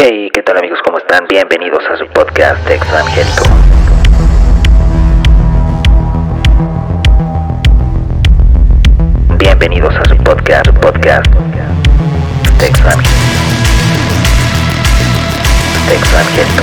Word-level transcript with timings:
Hey, 0.00 0.30
¿qué 0.32 0.44
tal 0.44 0.56
amigos? 0.56 0.78
¿Cómo 0.84 0.98
están? 0.98 1.26
Bienvenidos 1.28 1.82
a 1.90 1.96
su 1.96 2.06
podcast 2.10 2.64
Extranjero. 2.70 3.28
Bienvenidos 9.38 9.92
a 9.96 10.08
su 10.08 10.16
podcast, 10.18 10.68
podcast 10.80 11.26
Extranjero. 12.62 13.10
Extranjero. 15.90 16.62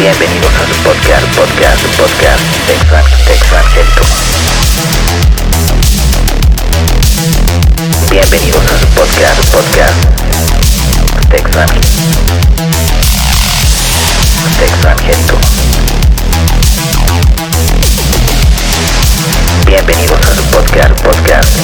Bienvenidos 0.00 0.52
a 0.54 0.66
su 0.66 0.82
podcast, 0.84 1.36
podcast, 1.36 1.82
podcast 1.98 2.40
Extranjero. 2.70 4.04
Bienvenidos 8.10 8.64
a 8.72 8.78
su 8.78 8.86
podcast, 8.94 9.52
podcast 9.52 10.35
Extranjero. 11.32 11.86
Extranjero. 14.62 15.38
Bienvenidos 19.66 20.20
a 20.20 20.34
su 20.34 20.42
podcast, 20.50 21.02
podcast 21.02 21.58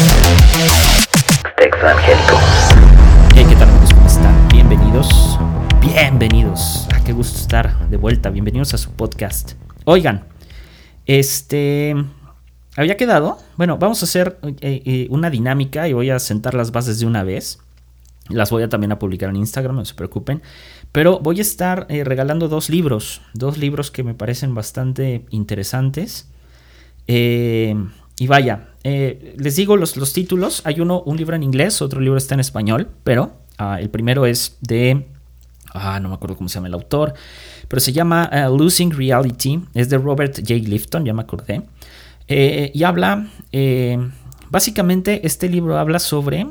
Extranjero. 1.59 2.39
Hey, 3.35 3.47
¿qué 3.49 3.55
tal 3.55 3.69
amigos? 3.69 3.95
¿Cómo 3.95 4.07
están? 4.07 4.49
Bienvenidos. 4.49 5.39
Bienvenidos. 5.81 6.89
Ah, 6.93 7.01
qué 7.05 7.13
gusto 7.13 7.39
estar 7.39 7.89
de 7.89 7.97
vuelta. 7.97 8.31
Bienvenidos 8.31 8.75
a 8.75 8.79
su 8.79 8.91
podcast. 8.91 9.53
Oigan, 9.85 10.25
este... 11.07 11.95
Había 12.75 12.97
quedado, 12.97 13.39
bueno, 13.59 13.77
vamos 13.77 14.03
a 14.03 14.07
hacer 14.07 14.39
eh, 14.43 14.83
eh, 14.87 15.07
una 15.11 15.29
dinámica 15.29 15.89
y 15.89 15.93
voy 15.93 16.09
a 16.09 16.19
sentar 16.19 16.55
las 16.55 16.73
bases 16.73 16.99
de 17.01 17.07
una 17.07 17.23
vez. 17.23 17.59
Las 18.33 18.51
voy 18.51 18.63
a 18.63 18.69
también 18.69 18.93
a 18.93 18.99
publicar 18.99 19.31
en 19.31 19.37
Instagram, 19.37 19.77
no 19.77 19.85
se 19.85 19.95
preocupen. 19.95 20.43
Pero 20.93 21.21
voy 21.21 21.39
a 21.39 21.43
estar 21.43 21.87
eh, 21.89 22.05
regalando 22.05 22.49
dos 22.49 22.69
libros, 22.69 23.23
dos 23.33 23.57
libros 23.57 23.91
que 23.91 24.03
me 24.03 24.15
parecen 24.15 24.55
bastante 24.55 25.25
interesantes. 25.31 26.29
Eh, 27.09 27.75
y 28.19 28.27
vaya, 28.27 28.69
eh, 28.85 29.35
les 29.39 29.57
digo 29.57 29.77
los, 29.77 29.97
los, 29.97 30.13
títulos. 30.13 30.61
Hay 30.67 30.81
uno, 30.81 31.03
un 31.03 31.17
libro 31.17 31.35
en 31.35 31.43
inglés, 31.43 31.81
otro 31.81 32.01
libro 32.01 32.19
está 32.19 32.35
en 32.35 32.41
español, 32.41 32.89
pero 33.05 33.33
ah, 33.57 33.81
el 33.81 33.89
primero 33.89 34.27
es 34.27 34.59
de... 34.61 35.07
Ah, 35.75 35.99
no 36.01 36.11
me 36.11 36.15
acuerdo 36.15 36.37
cómo 36.37 36.51
se 36.51 36.57
llama 36.57 36.69
el 36.69 36.75
autor, 36.75 37.15
pero 37.67 37.81
se 37.81 37.95
llama 37.95 38.31
Losing 38.51 38.91
Reality. 38.91 39.63
Es 39.73 39.89
de 39.89 39.97
Robert 39.97 40.37
J. 40.37 40.55
Lifton, 40.69 41.07
ya 41.07 41.15
me 41.15 41.23
acordé. 41.23 41.63
Y 42.29 42.83
habla, 42.83 43.27
básicamente 44.51 45.27
este 45.27 45.49
libro 45.49 45.79
habla 45.79 45.99
sobre 45.99 46.47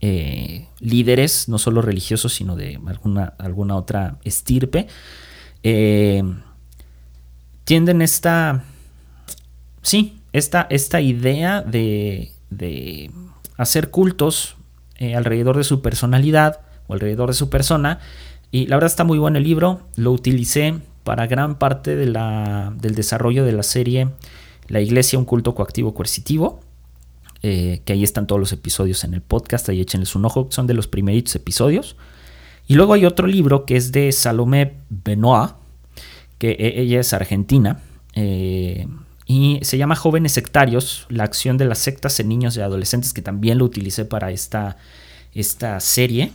eh, 0.00 0.66
líderes, 0.80 1.48
no 1.48 1.58
solo 1.58 1.82
religiosos, 1.82 2.34
sino 2.34 2.56
de 2.56 2.78
alguna, 2.86 3.34
alguna 3.38 3.76
otra 3.76 4.18
estirpe, 4.24 4.86
tienden 7.64 8.00
esta, 8.00 8.64
sí, 9.82 10.20
esta, 10.32 10.66
esta 10.70 11.00
idea 11.00 11.60
de, 11.62 12.32
de 12.50 13.10
hacer 13.56 13.90
cultos 13.90 14.56
alrededor 15.14 15.56
de 15.56 15.64
su 15.64 15.82
personalidad 15.82 16.60
o 16.86 16.94
alrededor 16.94 17.28
de 17.28 17.34
su 17.34 17.50
persona. 17.50 18.00
Y 18.50 18.66
la 18.66 18.76
verdad 18.76 18.90
está 18.90 19.04
muy 19.04 19.18
bueno 19.18 19.38
el 19.38 19.44
libro, 19.44 19.82
lo 19.96 20.12
utilicé 20.12 20.80
para 21.04 21.26
gran 21.26 21.58
parte 21.58 21.96
de 21.96 22.06
la, 22.06 22.72
del 22.76 22.94
desarrollo 22.94 23.44
de 23.44 23.52
la 23.52 23.62
serie 23.62 24.08
La 24.66 24.80
Iglesia, 24.80 25.18
un 25.18 25.24
culto 25.24 25.54
coactivo 25.54 25.94
coercitivo. 25.94 26.60
Eh, 27.42 27.82
que 27.84 27.92
ahí 27.92 28.02
están 28.02 28.26
todos 28.26 28.40
los 28.40 28.52
episodios 28.52 29.04
en 29.04 29.14
el 29.14 29.22
podcast, 29.22 29.68
ahí 29.68 29.80
échenles 29.80 30.16
un 30.16 30.24
ojo, 30.24 30.48
son 30.50 30.66
de 30.66 30.74
los 30.74 30.88
primeritos 30.88 31.34
episodios. 31.36 31.96
Y 32.66 32.74
luego 32.74 32.92
hay 32.92 33.04
otro 33.06 33.26
libro 33.26 33.64
que 33.64 33.76
es 33.76 33.92
de 33.92 34.10
Salomé 34.12 34.74
Benoit, 34.90 35.52
que 36.38 36.50
e, 36.50 36.80
ella 36.80 37.00
es 37.00 37.12
argentina, 37.12 37.80
eh, 38.14 38.86
y 39.26 39.60
se 39.62 39.78
llama 39.78 39.94
Jóvenes 39.94 40.32
Sectarios, 40.32 41.06
la 41.10 41.24
acción 41.24 41.58
de 41.58 41.66
las 41.66 41.78
sectas 41.78 42.18
en 42.18 42.28
niños 42.28 42.56
y 42.56 42.60
adolescentes, 42.60 43.12
que 43.12 43.22
también 43.22 43.58
lo 43.58 43.64
utilicé 43.66 44.04
para 44.04 44.30
esta, 44.30 44.78
esta 45.34 45.78
serie, 45.80 46.32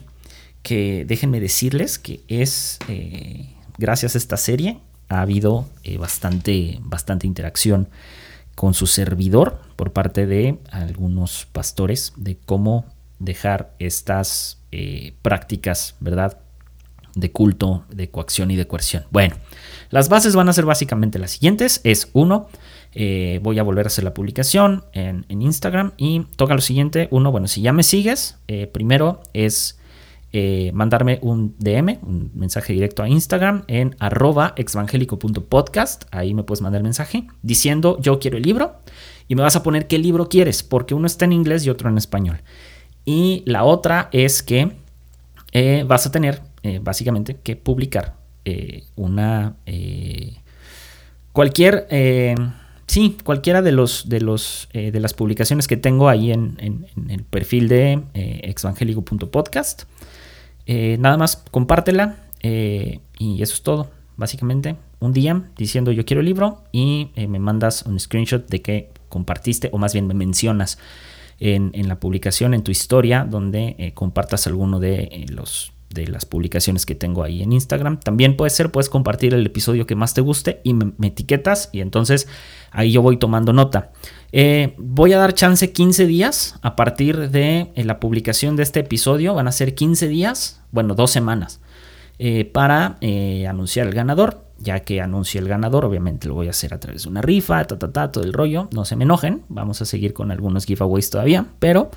que 0.62 1.06
déjenme 1.06 1.40
decirles 1.40 2.00
que 2.00 2.22
es... 2.28 2.80
Eh, 2.88 3.50
gracias 3.78 4.16
a 4.16 4.18
esta 4.18 4.38
serie 4.38 4.80
ha 5.10 5.22
habido 5.22 5.68
eh, 5.84 5.98
bastante, 5.98 6.80
bastante 6.82 7.28
interacción 7.28 7.90
con 8.56 8.74
su 8.74 8.88
servidor 8.88 9.60
por 9.76 9.94
parte 9.94 10.26
de 10.26 10.60
algunos 10.72 11.48
pastores 11.52 12.14
de 12.18 12.38
cómo 12.38 12.86
dejar 13.20 13.74
estas 13.80 14.62
eh, 14.72 15.14
prácticas, 15.22 15.96
¿verdad? 16.00 16.40
De 17.16 17.32
culto, 17.32 17.86
de 17.90 18.10
coacción 18.10 18.52
y 18.52 18.56
de 18.56 18.68
coerción. 18.68 19.06
Bueno, 19.12 19.36
las 19.90 20.10
bases 20.10 20.36
van 20.36 20.50
a 20.50 20.54
ser 20.54 20.66
básicamente 20.66 21.20
las 21.20 21.32
siguientes. 21.32 21.82
Es 21.84 22.10
uno, 22.14 22.48
eh, 22.94 23.40
voy 23.44 23.60
a 23.60 23.64
volver 23.64 23.86
a 23.86 23.88
hacer 23.88 24.04
la 24.04 24.14
publicación 24.14 24.84
en, 24.94 25.26
en, 25.30 25.42
Instagram 25.42 25.94
y 25.98 26.26
toca 26.36 26.56
lo 26.56 26.62
siguiente. 26.62 27.08
Uno, 27.12 27.32
bueno, 27.32 27.48
si 27.48 27.62
ya 27.62 27.74
me 27.74 27.84
sigues, 27.84 28.38
eh, 28.48 28.68
primero 28.68 29.22
es 29.34 29.80
eh, 30.34 30.72
mandarme 30.74 31.20
un 31.22 31.56
DM, 31.60 32.00
un 32.02 32.32
mensaje 32.34 32.74
directo 32.74 33.04
a 33.04 33.08
Instagram 33.08 33.64
en 33.68 33.96
arroba 34.00 34.54
exvangélico.podcast. 34.58 36.04
Ahí 36.12 36.34
me 36.34 36.44
puedes 36.44 36.62
mandar 36.62 36.80
el 36.80 36.84
mensaje 36.84 37.28
diciendo 37.42 37.98
yo 38.02 38.20
quiero 38.20 38.38
el 38.38 38.44
libro 38.44 38.76
y 39.28 39.36
me 39.36 39.44
vas 39.44 39.56
a 39.56 39.64
poner 39.64 39.88
qué 39.88 39.98
libro 39.98 40.28
quieres, 40.28 40.64
porque 40.64 40.94
uno 40.94 41.08
está 41.08 41.26
en 41.26 41.34
inglés 41.34 41.66
y 41.66 41.70
otro 41.70 41.90
en 41.90 41.98
español. 41.98 42.42
Y 43.06 43.44
la 43.46 43.64
otra 43.64 44.10
es 44.12 44.44
que 44.44 44.72
eh, 45.54 45.86
vas 45.88 46.06
a 46.06 46.12
tener 46.12 46.42
eh, 46.64 46.80
básicamente 46.82 47.36
que 47.36 47.56
publicar 47.58 48.16
eh, 48.46 48.84
una... 48.96 49.56
Eh, 49.66 50.38
cualquier... 51.34 51.88
Sí, 52.86 53.18
cualquiera 53.24 53.62
de 53.62 53.72
los 53.72 54.08
de 54.08 54.20
los 54.22 54.68
de 54.72 55.00
las 55.00 55.14
publicaciones 55.14 55.68
que 55.68 55.78
tengo 55.78 56.10
ahí 56.10 56.32
en, 56.32 56.86
el 57.10 57.24
perfil 57.24 57.68
de 57.68 58.04
exvangélico.podcast. 58.14 59.84
Eh, 60.66 60.98
nada 61.00 61.18
más 61.18 61.44
compártela 61.52 62.18
eh, 62.42 63.00
y 63.18 63.42
eso 63.42 63.54
es 63.54 63.64
todo. 63.64 63.90
Básicamente, 64.16 64.76
un 65.00 65.12
día 65.12 65.44
diciendo 65.58 65.92
yo 65.92 66.06
quiero 66.06 66.22
el 66.22 66.28
libro 66.28 66.64
y 66.72 67.10
eh, 67.16 67.28
me 67.28 67.40
mandas 67.40 67.84
un 67.84 68.00
screenshot 68.00 68.48
de 68.48 68.62
que 68.62 68.90
compartiste 69.10 69.70
o 69.74 69.78
más 69.78 69.94
bien 69.94 70.08
me 70.08 70.14
mencionas 70.14 70.78
en, 71.40 71.72
en 71.74 71.88
la 71.88 72.00
publicación, 72.00 72.54
en 72.54 72.64
tu 72.64 72.72
historia, 72.72 73.26
donde 73.30 73.76
eh, 73.78 73.94
compartas 73.94 74.48
alguno 74.48 74.80
de 74.80 75.26
los 75.30 75.73
de 75.94 76.08
las 76.08 76.26
publicaciones 76.26 76.86
que 76.86 76.96
tengo 76.96 77.24
ahí 77.24 77.44
en 77.44 77.54
Instagram. 77.54 78.00
También 78.00 78.36
puede 78.36 78.50
ser, 78.50 78.72
puedes 78.72 78.90
compartir 78.90 79.34
el 79.34 79.46
episodio 79.46 79.86
que 79.86 79.96
más 79.96 80.14
te 80.14 80.22
guste 80.22 80.60
y 80.64 80.74
me, 80.74 80.94
etiquetas 81.02 81.70
y 81.72 81.82
entonces 81.82 82.28
ahí 82.72 82.92
yo 82.92 83.02
voy 83.02 83.18
tomando 83.18 83.54
nota. 83.54 83.92
Eh, 84.32 84.74
voy 84.78 85.14
a 85.14 85.18
dar 85.18 85.34
chance 85.34 85.72
15 85.72 86.08
días 86.08 86.56
a 86.62 86.76
partir 86.76 87.30
de 87.30 87.72
eh, 87.76 87.84
la 87.84 88.00
publicación 88.00 88.56
de 88.56 88.64
este 88.64 88.80
episodio. 88.80 89.36
Van 89.36 89.48
a 89.48 89.52
ser 89.52 89.76
15 89.76 90.08
días, 90.08 90.62
bueno, 90.72 90.96
dos 90.96 91.12
semanas, 91.12 91.62
eh, 92.20 92.46
para 92.46 92.98
anunciar 93.48 93.88
el 93.88 93.94
ganador. 93.94 94.42
Ya 94.60 94.80
que 94.80 95.02
anuncie 95.02 95.42
el 95.42 95.50
ganador, 95.50 95.84
obviamente 95.84 96.30
lo 96.30 96.36
voy 96.36 96.48
a 96.48 96.52
hacer 96.52 96.74
a 96.74 96.80
través 96.80 97.04
de 97.04 97.10
una 97.10 97.22
rifa, 97.22 97.66
ta, 97.66 97.78
ta, 97.78 97.92
ta, 97.92 98.12
todo 98.12 98.24
el 98.24 98.32
rollo. 98.32 98.70
No 98.72 98.86
se 98.86 98.96
me 98.96 99.04
enojen, 99.04 99.44
vamos 99.50 99.82
a 99.82 99.86
seguir 99.86 100.14
con 100.14 100.32
algunos 100.32 100.66
giveaways 100.66 101.10
todavía, 101.10 101.48
pero 101.60 101.92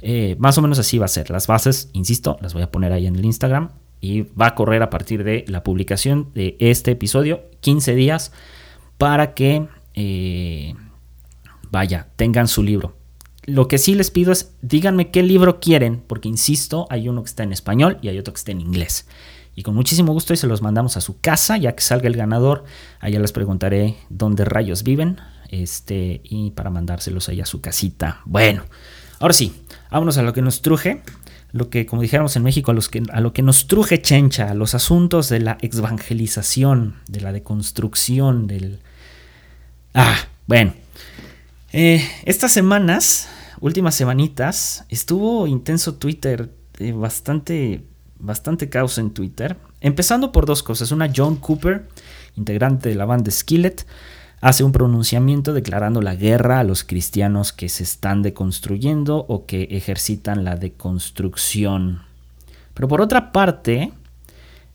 eh, 0.00 0.36
más 0.38 0.58
o 0.58 0.62
menos 0.62 0.78
así 0.78 0.98
va 0.98 1.06
a 1.06 1.08
ser. 1.08 1.30
Las 1.30 1.46
bases, 1.46 1.90
insisto, 1.92 2.36
las 2.40 2.54
voy 2.54 2.62
a 2.62 2.70
poner 2.70 2.92
ahí 2.92 3.06
en 3.06 3.16
el 3.16 3.24
Instagram 3.24 3.70
y 4.00 4.22
va 4.22 4.48
a 4.48 4.54
correr 4.54 4.82
a 4.82 4.90
partir 4.90 5.24
de 5.24 5.44
la 5.48 5.62
publicación 5.62 6.30
de 6.34 6.56
este 6.58 6.92
episodio, 6.92 7.44
15 7.60 7.94
días, 7.94 8.32
para 8.98 9.34
que, 9.34 9.66
eh, 9.94 10.74
vaya, 11.70 12.08
tengan 12.16 12.48
su 12.48 12.62
libro. 12.62 12.96
Lo 13.44 13.68
que 13.68 13.78
sí 13.78 13.94
les 13.94 14.10
pido 14.10 14.32
es, 14.32 14.54
díganme 14.60 15.10
qué 15.10 15.22
libro 15.22 15.60
quieren, 15.60 16.02
porque 16.06 16.28
insisto, 16.28 16.86
hay 16.90 17.08
uno 17.08 17.22
que 17.22 17.28
está 17.28 17.44
en 17.44 17.52
español 17.52 17.98
y 18.02 18.08
hay 18.08 18.18
otro 18.18 18.34
que 18.34 18.38
está 18.38 18.52
en 18.52 18.60
inglés. 18.60 19.06
Y 19.54 19.62
con 19.62 19.74
muchísimo 19.74 20.12
gusto 20.12 20.34
y 20.34 20.36
se 20.36 20.46
los 20.46 20.60
mandamos 20.60 20.96
a 20.96 21.00
su 21.00 21.18
casa, 21.20 21.56
ya 21.56 21.74
que 21.74 21.82
salga 21.82 22.08
el 22.08 22.16
ganador, 22.16 22.64
allá 23.00 23.18
les 23.20 23.32
preguntaré 23.32 23.96
dónde 24.10 24.44
rayos 24.44 24.82
viven, 24.82 25.18
este, 25.48 26.20
y 26.24 26.50
para 26.50 26.70
mandárselos 26.70 27.28
allá 27.28 27.44
a 27.44 27.46
su 27.46 27.60
casita. 27.60 28.20
Bueno, 28.26 28.64
ahora 29.18 29.34
sí, 29.34 29.52
vámonos 29.90 30.18
a 30.18 30.22
lo 30.22 30.32
que 30.32 30.42
nos 30.42 30.62
truje, 30.62 31.02
lo 31.52 31.70
que, 31.70 31.86
como 31.86 32.02
dijéramos 32.02 32.36
en 32.36 32.42
México, 32.42 32.72
a, 32.72 33.20
lo 33.20 33.32
que 33.32 33.42
nos 33.42 33.66
truje 33.66 34.02
chencha, 34.02 34.52
los 34.54 34.74
asuntos 34.74 35.28
de 35.28 35.40
la 35.40 35.58
evangelización, 35.60 36.96
de 37.08 37.20
la 37.20 37.32
deconstrucción, 37.32 38.46
del... 38.46 38.80
Ah, 39.94 40.16
bueno. 40.46 40.74
Eh, 41.72 42.06
estas 42.24 42.52
semanas, 42.52 43.28
últimas 43.60 43.94
semanitas, 43.94 44.84
estuvo 44.88 45.46
intenso 45.46 45.94
Twitter, 45.94 46.50
eh, 46.78 46.92
bastante, 46.92 47.84
bastante 48.18 48.68
caos 48.68 48.98
en 48.98 49.10
Twitter. 49.10 49.56
Empezando 49.80 50.32
por 50.32 50.46
dos 50.46 50.62
cosas. 50.62 50.90
Una, 50.90 51.10
John 51.14 51.36
Cooper, 51.36 51.88
integrante 52.36 52.90
de 52.90 52.94
la 52.94 53.04
banda 53.04 53.30
Skillet, 53.30 53.86
hace 54.40 54.64
un 54.64 54.72
pronunciamiento 54.72 55.52
declarando 55.52 56.02
la 56.02 56.14
guerra 56.14 56.60
a 56.60 56.64
los 56.64 56.84
cristianos 56.84 57.52
que 57.52 57.68
se 57.68 57.82
están 57.82 58.22
deconstruyendo 58.22 59.24
o 59.28 59.46
que 59.46 59.64
ejercitan 59.70 60.44
la 60.44 60.56
deconstrucción. 60.56 62.02
Pero 62.74 62.88
por 62.88 63.00
otra 63.00 63.32
parte, 63.32 63.92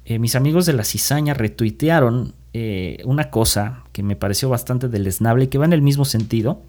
eh, 0.05 0.19
mis 0.19 0.35
amigos 0.35 0.65
de 0.65 0.73
la 0.73 0.83
cizaña 0.83 1.33
retuitearon 1.33 2.33
eh, 2.53 3.01
una 3.05 3.29
cosa 3.29 3.83
que 3.93 4.03
me 4.03 4.15
pareció 4.15 4.49
bastante 4.49 4.89
deleznable 4.89 5.45
y 5.45 5.47
que 5.47 5.57
va 5.57 5.65
en 5.65 5.73
el 5.73 5.81
mismo 5.81 6.03
sentido, 6.03 6.63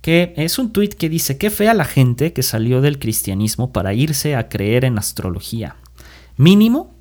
que 0.00 0.32
es 0.36 0.58
un 0.58 0.72
tuit 0.72 0.94
que 0.94 1.08
dice, 1.08 1.36
qué 1.36 1.50
fea 1.50 1.74
la 1.74 1.84
gente 1.84 2.32
que 2.32 2.42
salió 2.42 2.80
del 2.80 2.98
cristianismo 2.98 3.72
para 3.72 3.92
irse 3.92 4.34
a 4.34 4.48
creer 4.48 4.84
en 4.84 4.96
astrología. 4.96 5.76
Mínimo, 6.36 6.94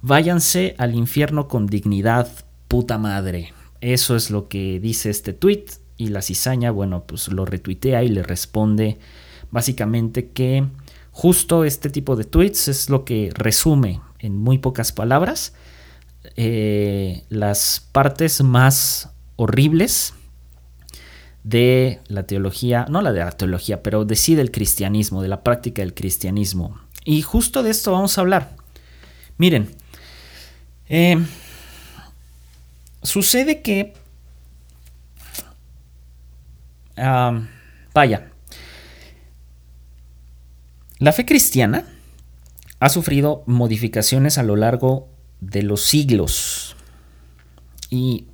váyanse 0.00 0.74
al 0.78 0.94
infierno 0.94 1.48
con 1.48 1.66
dignidad, 1.66 2.28
puta 2.68 2.96
madre. 2.96 3.52
Eso 3.84 4.16
es 4.16 4.30
lo 4.30 4.48
que 4.48 4.80
dice 4.80 5.10
este 5.10 5.34
tuit 5.34 5.72
y 5.98 6.08
la 6.08 6.22
cizaña, 6.22 6.70
bueno, 6.70 7.04
pues 7.06 7.28
lo 7.28 7.44
retuitea 7.44 8.02
y 8.02 8.08
le 8.08 8.22
responde 8.22 8.96
básicamente 9.50 10.30
que 10.30 10.66
justo 11.10 11.64
este 11.64 11.90
tipo 11.90 12.16
de 12.16 12.24
tweets 12.24 12.68
es 12.68 12.88
lo 12.88 13.04
que 13.04 13.30
resume 13.34 14.00
en 14.20 14.38
muy 14.38 14.56
pocas 14.56 14.92
palabras 14.92 15.52
eh, 16.34 17.24
las 17.28 17.86
partes 17.92 18.42
más 18.42 19.10
horribles 19.36 20.14
de 21.42 22.00
la 22.08 22.22
teología, 22.22 22.86
no 22.88 23.02
la 23.02 23.12
de 23.12 23.20
la 23.20 23.32
teología, 23.32 23.82
pero 23.82 24.06
de 24.06 24.16
sí 24.16 24.34
del 24.34 24.50
cristianismo, 24.50 25.20
de 25.20 25.28
la 25.28 25.42
práctica 25.42 25.82
del 25.82 25.92
cristianismo. 25.92 26.80
Y 27.04 27.20
justo 27.20 27.62
de 27.62 27.68
esto 27.68 27.92
vamos 27.92 28.16
a 28.16 28.22
hablar. 28.22 28.56
Miren, 29.36 29.68
eh, 30.88 31.18
sucede 33.04 33.62
que, 33.62 33.94
vaya, 37.94 38.30
la 40.98 41.12
fe 41.12 41.24
cristiana 41.24 41.86
ha 42.80 42.88
sufrido 42.88 43.44
modificaciones 43.46 44.38
a 44.38 44.42
lo 44.42 44.56
largo 44.56 45.08
de 45.40 45.62
los 45.62 45.82
siglos. 45.82 46.76
Y, 47.90 48.26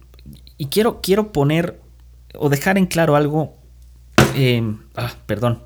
quiero, 0.71 1.01
quiero 1.01 1.33
poner 1.33 1.81
o 2.35 2.49
dejar 2.49 2.79
en 2.79 2.87
claro 2.87 3.17
algo. 3.17 3.57
Em, 4.35 4.79
ah, 4.95 5.13
perdón. 5.27 5.63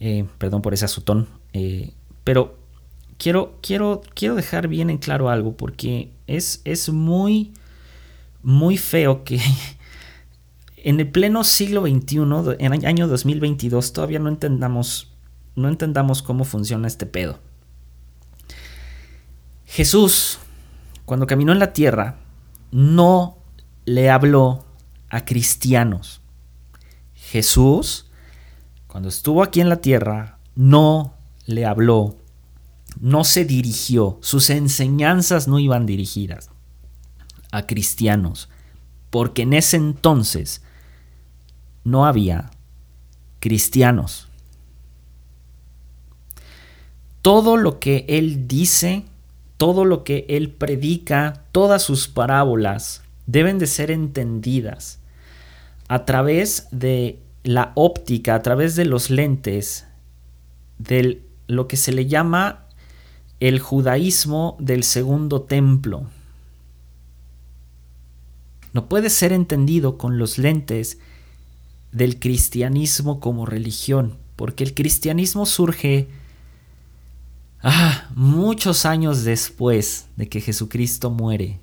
Eh, 0.00 0.26
perdón 0.38 0.62
por 0.62 0.74
ese 0.74 0.84
azotón. 0.84 1.28
Eh, 1.52 1.92
pero 2.24 2.58
quiero, 3.18 3.58
quiero, 3.62 4.02
quiero 4.14 4.34
dejar 4.34 4.68
bien 4.68 4.90
en 4.90 4.98
claro 4.98 5.30
algo 5.30 5.56
porque 5.56 6.10
es, 6.26 6.60
es 6.64 6.88
muy, 6.90 7.52
muy 8.42 8.76
feo 8.76 9.24
que 9.24 9.40
en 10.76 11.00
el 11.00 11.10
pleno 11.10 11.44
siglo 11.44 11.82
XXI, 11.82 12.18
en 12.58 12.72
el 12.72 12.84
año 12.84 13.08
2022, 13.08 13.92
todavía 13.92 14.18
no 14.18 14.28
entendamos, 14.28 15.12
no 15.54 15.68
entendamos 15.68 16.22
cómo 16.22 16.44
funciona 16.44 16.88
este 16.88 17.06
pedo. 17.06 17.38
Jesús, 19.66 20.38
cuando 21.04 21.26
caminó 21.26 21.52
en 21.52 21.58
la 21.58 21.72
tierra, 21.72 22.18
no 22.70 23.38
le 23.84 24.10
habló 24.10 24.64
a 25.08 25.24
cristianos. 25.24 26.20
Jesús, 27.14 28.10
cuando 28.86 29.08
estuvo 29.08 29.42
aquí 29.42 29.60
en 29.60 29.68
la 29.68 29.80
tierra, 29.80 30.38
no 30.54 31.14
le 31.46 31.64
habló, 31.64 32.16
no 33.00 33.24
se 33.24 33.44
dirigió, 33.44 34.18
sus 34.20 34.50
enseñanzas 34.50 35.48
no 35.48 35.58
iban 35.58 35.86
dirigidas 35.86 36.51
a 37.52 37.66
cristianos, 37.68 38.48
porque 39.10 39.42
en 39.42 39.52
ese 39.52 39.76
entonces 39.76 40.62
no 41.84 42.04
había 42.06 42.50
cristianos. 43.38 44.28
Todo 47.20 47.56
lo 47.56 47.78
que 47.78 48.04
él 48.08 48.48
dice 48.48 49.04
todo 49.62 49.84
lo 49.84 50.02
que 50.02 50.26
él 50.28 50.50
predica, 50.50 51.44
todas 51.52 51.82
sus 51.84 52.08
parábolas, 52.08 53.04
deben 53.28 53.60
de 53.60 53.68
ser 53.68 53.92
entendidas 53.92 54.98
a 55.86 56.04
través 56.04 56.66
de 56.72 57.20
la 57.44 57.70
óptica, 57.76 58.34
a 58.34 58.42
través 58.42 58.74
de 58.74 58.86
los 58.86 59.08
lentes, 59.08 59.86
de 60.78 61.22
lo 61.46 61.68
que 61.68 61.76
se 61.76 61.92
le 61.92 62.06
llama 62.06 62.64
el 63.38 63.60
judaísmo 63.60 64.56
del 64.58 64.82
segundo 64.82 65.42
templo. 65.42 66.08
No 68.72 68.88
puede 68.88 69.10
ser 69.10 69.32
entendido 69.32 69.98
con 69.98 70.18
los 70.18 70.38
lentes 70.38 70.98
del 71.92 72.18
cristianismo 72.18 73.20
como 73.20 73.46
religión, 73.46 74.16
porque 74.36 74.64
el 74.64 74.74
cristianismo 74.74 75.46
surge 75.46 76.08
Ah, 77.64 78.08
muchos 78.16 78.84
años 78.86 79.22
después 79.22 80.06
de 80.16 80.28
que 80.28 80.40
Jesucristo 80.40 81.10
muere, 81.10 81.60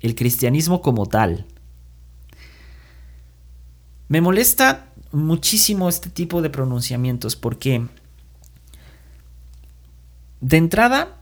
el 0.00 0.16
cristianismo 0.16 0.82
como 0.82 1.06
tal. 1.06 1.46
Me 4.08 4.20
molesta 4.20 4.92
muchísimo 5.12 5.88
este 5.88 6.10
tipo 6.10 6.42
de 6.42 6.50
pronunciamientos 6.50 7.36
porque 7.36 7.86
de 10.40 10.56
entrada 10.56 11.19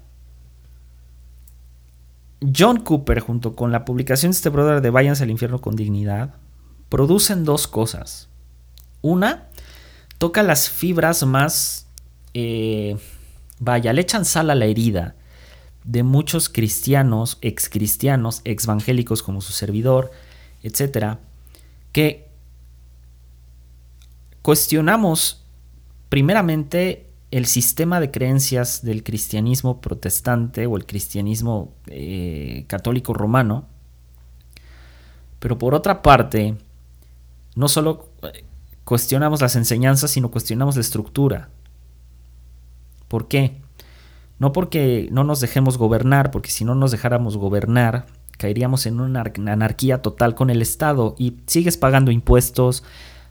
John 2.40 2.78
Cooper 2.78 3.20
junto 3.20 3.56
con 3.56 3.72
la 3.72 3.84
publicación 3.84 4.30
de 4.30 4.36
este 4.36 4.48
brother 4.48 4.80
de 4.80 4.90
Váyanse 4.90 5.24
al 5.24 5.30
infierno 5.30 5.60
con 5.60 5.76
dignidad 5.76 6.34
producen 6.88 7.44
dos 7.44 7.66
cosas. 7.66 8.28
Una, 9.02 9.48
toca 10.18 10.42
las 10.42 10.68
fibras 10.68 11.24
más 11.24 11.86
eh, 12.34 12.96
vaya, 13.58 13.92
le 13.92 14.02
echan 14.02 14.24
sal 14.24 14.50
a 14.50 14.54
la 14.54 14.66
herida 14.66 15.14
de 15.84 16.02
muchos 16.02 16.48
cristianos, 16.48 17.38
ex 17.40 17.68
cristianos, 17.68 18.42
ex 18.44 18.64
evangélicos 18.64 19.22
como 19.22 19.40
su 19.40 19.52
servidor, 19.52 20.10
etcétera, 20.62 21.20
que 21.92 22.28
cuestionamos 24.42 25.44
primeramente 26.08 27.07
el 27.30 27.46
sistema 27.46 28.00
de 28.00 28.10
creencias 28.10 28.82
del 28.82 29.02
cristianismo 29.02 29.80
protestante 29.80 30.66
o 30.66 30.76
el 30.76 30.86
cristianismo 30.86 31.74
eh, 31.86 32.64
católico 32.68 33.12
romano, 33.12 33.66
pero 35.38 35.58
por 35.58 35.74
otra 35.74 36.02
parte, 36.02 36.56
no 37.54 37.68
solo 37.68 38.08
eh, 38.22 38.44
cuestionamos 38.84 39.42
las 39.42 39.56
enseñanzas, 39.56 40.10
sino 40.10 40.30
cuestionamos 40.30 40.76
la 40.76 40.80
estructura. 40.80 41.50
¿Por 43.08 43.28
qué? 43.28 43.60
No 44.38 44.52
porque 44.52 45.08
no 45.10 45.24
nos 45.24 45.40
dejemos 45.40 45.76
gobernar, 45.76 46.30
porque 46.30 46.50
si 46.50 46.64
no 46.64 46.74
nos 46.74 46.92
dejáramos 46.92 47.36
gobernar, 47.36 48.06
caeríamos 48.38 48.86
en 48.86 49.00
una 49.00 49.24
anarquía 49.46 50.00
total 50.00 50.34
con 50.34 50.48
el 50.48 50.62
Estado 50.62 51.14
y 51.18 51.38
sigues 51.46 51.76
pagando 51.76 52.10
impuestos, 52.10 52.84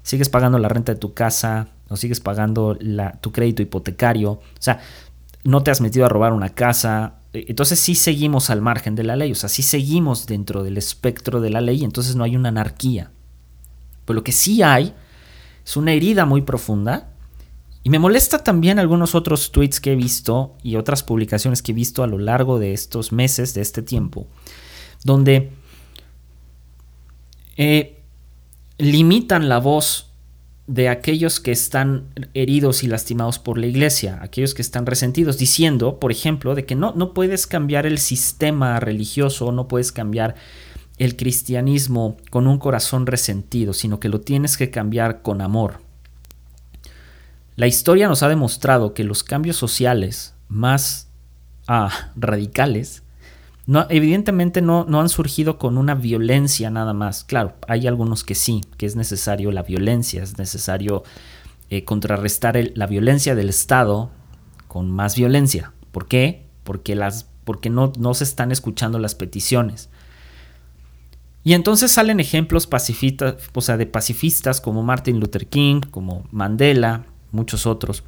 sigues 0.04 0.30
pagando 0.30 0.60
la 0.60 0.70
renta 0.70 0.94
de 0.94 1.00
tu 1.00 1.14
casa, 1.14 1.70
o 1.90 1.98
sigues 1.98 2.20
pagando 2.20 2.78
tu 3.22 3.32
crédito 3.32 3.62
hipotecario, 3.62 4.32
o 4.32 4.42
sea, 4.60 4.80
no 5.44 5.64
te 5.64 5.72
has 5.72 5.82
metido 5.82 6.06
a 6.06 6.10
robar 6.10 6.34
una 6.34 6.50
casa, 6.50 7.20
e, 7.34 7.46
entonces 7.48 7.80
sí 7.80 7.96
seguimos 7.96 8.50
al 8.50 8.62
margen 8.62 8.96
de 8.96 9.04
la 9.04 9.16
ley, 9.16 9.32
o 9.32 9.36
sea, 9.36 9.50
sí 9.50 9.64
seguimos 9.64 10.28
dentro 10.28 10.64
del 10.64 10.78
espectro 10.78 11.42
de 11.42 11.50
la 11.50 11.62
ley, 11.62 11.84
entonces 11.84 12.16
no 12.16 12.24
hay 12.24 12.36
una 12.36 12.50
anarquía. 12.50 13.12
Pero 14.06 14.16
lo 14.16 14.24
que 14.24 14.32
sí 14.32 14.62
hay 14.62 14.94
es 15.66 15.78
una 15.78 15.92
herida 15.92 16.26
muy 16.26 16.42
profunda 16.42 17.10
y 17.84 17.90
me 17.90 18.00
molesta 18.00 18.44
también 18.44 18.80
algunos 18.80 19.16
otros 19.16 19.52
tweets 19.52 19.80
que 19.80 19.94
he 19.94 19.96
visto 19.96 20.56
y 20.64 20.76
otras 20.76 21.04
publicaciones 21.04 21.62
que 21.62 21.72
he 21.72 21.76
visto 21.76 22.04
a 22.04 22.08
lo 22.08 22.18
largo 22.18 22.60
de 22.60 22.74
estos 22.74 23.14
meses, 23.14 23.54
de 23.54 23.62
este 23.62 23.82
tiempo, 23.82 24.28
donde 25.06 25.52
eh, 27.56 28.02
limitan 28.78 29.48
la 29.48 29.60
voz 29.60 30.07
de 30.68 30.90
aquellos 30.90 31.40
que 31.40 31.54
están 31.54 32.08
heridos 32.34 32.84
y 32.84 32.88
lastimados 32.88 33.40
por 33.40 33.58
la 33.58 33.68
iglesia, 33.68 34.20
aquellos 34.22 34.54
que 34.54 34.62
están 34.62 34.86
resentidos, 34.86 35.38
diciendo, 35.38 35.98
por 36.00 36.12
ejemplo, 36.12 36.56
de 36.56 36.66
que 36.66 36.76
no, 36.76 36.94
no 36.94 37.14
puedes 37.14 37.48
cambiar 37.48 37.86
el 37.86 37.98
sistema 37.98 38.80
religioso, 38.82 39.54
no 39.54 39.70
puedes 39.70 39.94
cambiar 39.94 40.36
el 40.98 41.16
cristianismo 41.16 42.18
con 42.30 42.48
un 42.48 42.58
corazón 42.58 43.08
resentido, 43.08 43.72
sino 43.72 44.00
que 44.00 44.10
lo 44.10 44.20
tienes 44.20 44.58
que 44.58 44.70
cambiar 44.70 45.22
con 45.22 45.42
amor. 45.42 45.80
La 47.56 47.68
historia 47.68 48.08
nos 48.08 48.22
ha 48.22 48.30
demostrado 48.30 48.94
que 48.94 49.04
los 49.04 49.24
cambios 49.24 49.56
sociales 49.56 50.36
más 50.50 51.10
ah, 51.68 52.12
radicales 52.16 53.04
evidentemente 53.90 54.62
no, 54.62 54.86
no, 54.86 55.02
han 55.02 55.10
surgido 55.10 55.58
con 55.58 55.78
una 55.78 55.94
violencia 55.94 56.70
nada 56.70 56.94
más. 56.94 57.24
Claro, 57.24 57.56
hay 57.68 57.86
algunos 57.88 58.24
que 58.24 58.34
sí, 58.34 58.62
que 58.78 58.86
es 58.86 58.96
necesario 58.96 59.52
la 59.52 59.64
violencia, 59.64 60.24
es 60.24 60.38
necesario 60.38 61.04
eh, 61.70 61.84
contrarrestar 61.84 62.58
la 62.76 62.88
violencia 62.88 63.36
del 63.36 63.50
Estado 63.50 64.10
con 64.70 64.90
más 64.90 65.18
violencia. 65.18 65.74
¿Por 65.92 66.08
qué? 66.08 66.46
Porque, 66.64 66.96
las, 66.96 67.28
porque 67.44 67.70
no, 67.70 67.92
no 68.00 68.14
se 68.14 68.24
están 68.24 68.54
escuchando 68.54 69.00
las 69.00 69.16
peticiones. 69.16 69.90
Y 71.44 71.54
entonces 71.54 71.92
salen 71.92 72.20
ejemplos 72.20 72.68
pacifistas, 72.68 73.36
o 73.54 73.62
sea, 73.62 73.78
de 73.78 73.86
pacifistas 73.86 74.62
como 74.62 74.84
Martin 74.84 75.20
Luther 75.20 75.48
King, 75.48 75.82
como 75.92 76.26
Mandela, 76.32 77.06
muchos 77.32 77.66
otros, 77.66 78.04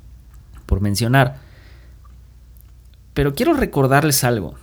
por 0.66 0.80
mencionar. 0.82 1.40
Pero 3.14 3.34
quiero 3.34 3.54
recordarles 3.54 4.24
algo. 4.24 4.56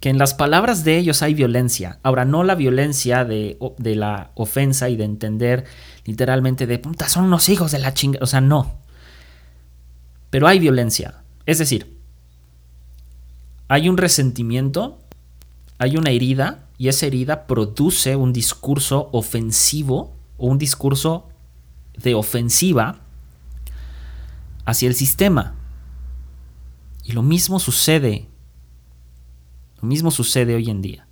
Que 0.00 0.10
en 0.10 0.18
las 0.18 0.34
palabras 0.34 0.84
de 0.84 0.98
ellos 0.98 1.22
hay 1.22 1.34
violencia. 1.34 1.98
Ahora, 2.02 2.24
no 2.24 2.44
la 2.44 2.54
violencia 2.54 3.24
de, 3.24 3.58
de 3.78 3.96
la 3.96 4.30
ofensa 4.34 4.88
y 4.88 4.96
de 4.96 5.04
entender 5.04 5.64
literalmente 6.04 6.66
de 6.66 6.78
puta, 6.78 7.08
son 7.08 7.24
unos 7.24 7.48
hijos 7.48 7.72
de 7.72 7.80
la 7.80 7.94
chinga. 7.94 8.18
O 8.22 8.26
sea, 8.26 8.40
no. 8.40 8.78
Pero 10.30 10.46
hay 10.46 10.58
violencia. 10.58 11.22
Es 11.46 11.58
decir, 11.58 11.98
hay 13.68 13.88
un 13.88 13.96
resentimiento, 13.96 14.98
hay 15.78 15.96
una 15.96 16.10
herida, 16.10 16.68
y 16.78 16.88
esa 16.88 17.06
herida 17.06 17.46
produce 17.46 18.14
un 18.16 18.32
discurso 18.32 19.10
ofensivo 19.12 20.14
o 20.38 20.46
un 20.46 20.58
discurso 20.58 21.28
de 21.96 22.14
ofensiva 22.14 23.00
hacia 24.64 24.88
el 24.88 24.94
sistema. 24.94 25.56
Y 27.02 27.12
lo 27.12 27.22
mismo 27.22 27.58
sucede, 27.58 28.28
lo 29.80 29.88
mismo 29.88 30.10
sucede 30.10 30.54
hoy 30.54 30.70
en 30.70 30.82
día. 30.82 31.06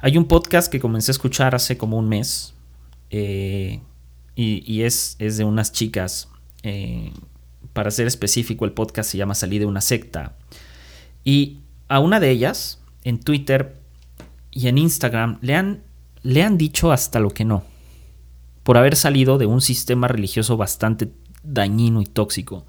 Hay 0.00 0.16
un 0.16 0.26
podcast 0.26 0.70
que 0.70 0.80
comencé 0.80 1.10
a 1.10 1.14
escuchar 1.14 1.54
hace 1.54 1.76
como 1.76 1.98
un 1.98 2.08
mes 2.08 2.54
eh, 3.10 3.80
y, 4.36 4.82
es, 4.82 5.16
de 5.18 5.44
unas 5.44 5.72
chicas. 5.72 6.28
Eh, 6.62 7.12
para 7.72 7.90
ser 7.90 8.06
específico, 8.06 8.64
el 8.64 8.72
podcast 8.72 9.10
se 9.10 9.18
llama 9.18 9.34
Salí 9.34 9.58
de 9.58 9.66
una 9.66 9.80
secta. 9.80 10.36
Y 11.24 11.58
a 11.88 11.98
una 11.98 12.20
de 12.20 12.30
ellas, 12.30 12.80
en 13.02 13.18
Twitter 13.18 13.76
y 14.52 14.68
en 14.68 14.78
Instagram, 14.78 15.38
le 15.40 15.54
han, 15.56 15.82
le 16.22 16.42
han 16.42 16.58
dicho 16.58 16.92
hasta 16.92 17.18
lo 17.18 17.30
que 17.30 17.44
no. 17.44 17.64
Por 18.62 18.76
haber 18.76 18.94
salido 18.94 19.38
de 19.38 19.46
un 19.46 19.60
sistema 19.60 20.06
religioso 20.06 20.56
bastante 20.56 21.10
dañino 21.42 22.00
y 22.00 22.06
tóxico. 22.06 22.66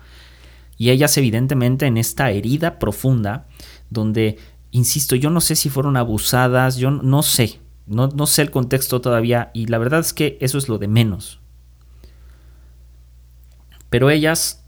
Y 0.80 0.90
ellas 0.90 1.16
evidentemente 1.18 1.86
en 1.86 1.98
esta 1.98 2.32
herida 2.32 2.80
profunda 2.80 3.48
donde, 3.90 4.40
insisto, 4.72 5.16
yo 5.16 5.30
no 5.30 5.42
sé 5.42 5.56
si 5.56 5.70
fueron 5.70 5.98
abusadas, 5.98 6.78
yo 6.78 6.90
no 6.90 7.22
sé, 7.22 7.60
no, 7.86 8.08
no 8.08 8.26
sé 8.26 8.44
el 8.44 8.50
contexto 8.50 9.02
todavía 9.02 9.52
y 9.54 9.68
la 9.68 9.78
verdad 9.78 10.00
es 10.00 10.14
que 10.14 10.38
eso 10.40 10.58
es 10.58 10.70
lo 10.70 10.78
de 10.78 10.88
menos. 10.88 11.42
Pero 13.90 14.10
ellas, 14.10 14.64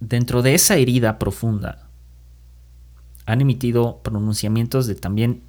dentro 0.00 0.42
de 0.42 0.54
esa 0.54 0.76
herida 0.76 1.18
profunda, 1.18 1.88
han 3.24 3.40
emitido 3.40 4.02
pronunciamientos 4.02 4.86
de 4.86 4.96
también 4.96 5.42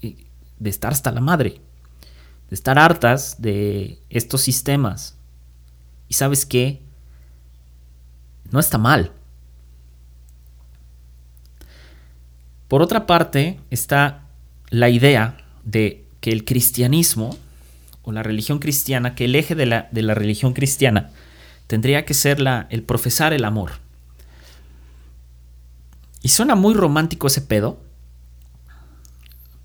de 0.00 0.70
estar 0.70 0.92
hasta 0.92 1.12
la 1.12 1.20
madre, 1.20 1.60
de 2.48 2.54
estar 2.54 2.76
hartas 2.76 3.40
de 3.40 4.00
estos 4.10 4.40
sistemas. 4.40 5.16
Y 6.08 6.14
sabes 6.14 6.44
qué? 6.44 6.81
No 8.52 8.60
está 8.60 8.78
mal. 8.78 9.12
Por 12.68 12.80
otra 12.80 13.06
parte, 13.06 13.60
está 13.70 14.28
la 14.70 14.88
idea 14.88 15.36
de 15.64 16.06
que 16.20 16.32
el 16.32 16.44
cristianismo 16.44 17.36
o 18.02 18.12
la 18.12 18.22
religión 18.22 18.58
cristiana, 18.58 19.14
que 19.14 19.26
el 19.26 19.34
eje 19.34 19.54
de 19.54 19.66
la, 19.66 19.88
de 19.90 20.02
la 20.02 20.14
religión 20.14 20.52
cristiana 20.52 21.10
tendría 21.66 22.04
que 22.04 22.14
ser 22.14 22.40
la, 22.40 22.66
el 22.70 22.82
profesar 22.82 23.32
el 23.32 23.44
amor. 23.44 23.72
Y 26.22 26.28
suena 26.28 26.54
muy 26.54 26.74
romántico 26.74 27.26
ese 27.26 27.42
pedo, 27.42 27.80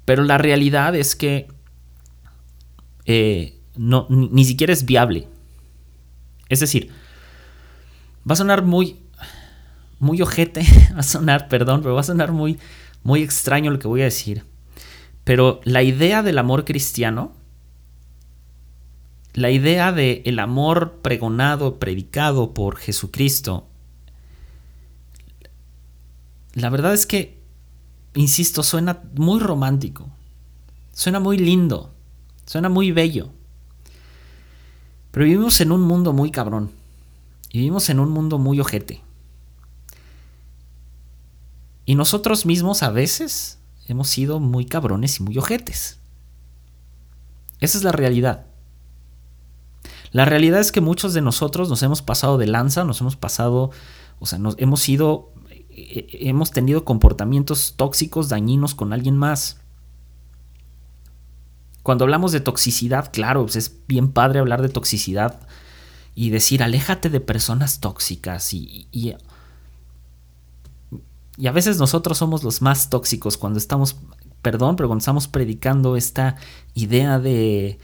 pero 0.05 0.23
la 0.23 0.37
realidad 0.37 0.95
es 0.95 1.15
que 1.15 1.47
eh, 3.05 3.59
no, 3.75 4.07
ni, 4.09 4.29
ni 4.29 4.45
siquiera 4.45 4.73
es 4.73 4.85
viable. 4.85 5.27
Es 6.49 6.59
decir, 6.59 6.91
Va 8.29 8.33
a 8.33 8.35
sonar 8.35 8.63
muy, 8.63 8.99
muy 9.99 10.21
ojete, 10.21 10.65
va 10.95 10.99
a 10.99 11.03
sonar, 11.03 11.47
perdón, 11.47 11.81
pero 11.81 11.95
va 11.95 12.01
a 12.01 12.03
sonar 12.03 12.31
muy, 12.31 12.59
muy 13.03 13.21
extraño 13.21 13.71
lo 13.71 13.79
que 13.79 13.87
voy 13.87 14.01
a 14.01 14.05
decir. 14.05 14.43
Pero 15.23 15.61
la 15.63 15.83
idea 15.83 16.23
del 16.23 16.37
amor 16.37 16.65
cristiano, 16.65 17.33
la 19.33 19.51
idea 19.51 19.91
del 19.91 20.21
el 20.25 20.39
amor 20.39 20.99
pregonado, 21.01 21.79
predicado 21.79 22.53
por 22.53 22.77
Jesucristo, 22.77 23.67
la 26.53 26.69
verdad 26.69 26.93
es 26.93 27.05
que, 27.05 27.37
insisto, 28.15 28.63
suena 28.63 29.03
muy 29.15 29.39
romántico, 29.39 30.09
suena 30.91 31.19
muy 31.19 31.37
lindo, 31.37 31.93
suena 32.45 32.67
muy 32.67 32.91
bello. 32.91 33.29
Pero 35.11 35.25
vivimos 35.25 35.61
en 35.61 35.71
un 35.71 35.81
mundo 35.81 36.13
muy 36.13 36.31
cabrón. 36.31 36.71
Vivimos 37.53 37.89
en 37.89 37.99
un 37.99 38.09
mundo 38.09 38.37
muy 38.37 38.59
ojete. 38.59 39.01
Y 41.85 41.95
nosotros 41.95 42.45
mismos 42.45 42.83
a 42.83 42.89
veces 42.89 43.59
hemos 43.87 44.09
sido 44.09 44.39
muy 44.39 44.65
cabrones 44.65 45.19
y 45.19 45.23
muy 45.23 45.37
ojetes. 45.37 45.99
Esa 47.59 47.77
es 47.77 47.83
la 47.83 47.91
realidad. 47.91 48.45
La 50.11 50.25
realidad 50.25 50.59
es 50.59 50.71
que 50.71 50.81
muchos 50.81 51.13
de 51.13 51.21
nosotros 51.21 51.69
nos 51.69 51.83
hemos 51.83 52.01
pasado 52.01 52.37
de 52.37 52.47
lanza, 52.47 52.83
nos 52.83 53.01
hemos 53.01 53.15
pasado, 53.15 53.71
o 54.19 54.25
sea, 54.25 54.39
nos 54.39 54.55
hemos 54.57 54.81
sido, 54.81 55.31
eh, 55.49 56.07
hemos 56.21 56.51
tenido 56.51 56.85
comportamientos 56.85 57.75
tóxicos, 57.77 58.29
dañinos 58.29 58.75
con 58.75 58.93
alguien 58.93 59.17
más. 59.17 59.61
Cuando 61.83 62.03
hablamos 62.03 62.33
de 62.33 62.41
toxicidad, 62.41 63.11
claro, 63.13 63.43
pues 63.43 63.55
es 63.55 63.87
bien 63.87 64.11
padre 64.11 64.39
hablar 64.39 64.61
de 64.61 64.69
toxicidad 64.69 65.39
y 66.19 66.31
decir, 66.31 66.63
aléjate 66.63 67.11
de 67.11 67.19
personas 67.19 67.79
tóxicas 67.79 68.51
y, 68.51 68.87
y, 68.91 69.13
a 71.45 71.51
veces 71.51 71.77
nosotros 71.77 72.17
somos 72.17 72.43
los 72.43 72.63
más 72.63 72.89
tóxicos 72.89 73.37
cuando 73.37 73.59
estamos, 73.59 73.97
perdón, 74.41 74.77
pero 74.77 74.89
cuando 74.89 75.01
estamos 75.01 75.27
predicando 75.27 75.95
esta 75.95 76.35
idea 76.73 77.19
de 77.19 77.77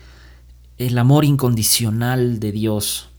el 0.80 0.98
amor 0.98 1.26
incondicional 1.26 2.40
de 2.40 2.52
Dios. 2.52 3.10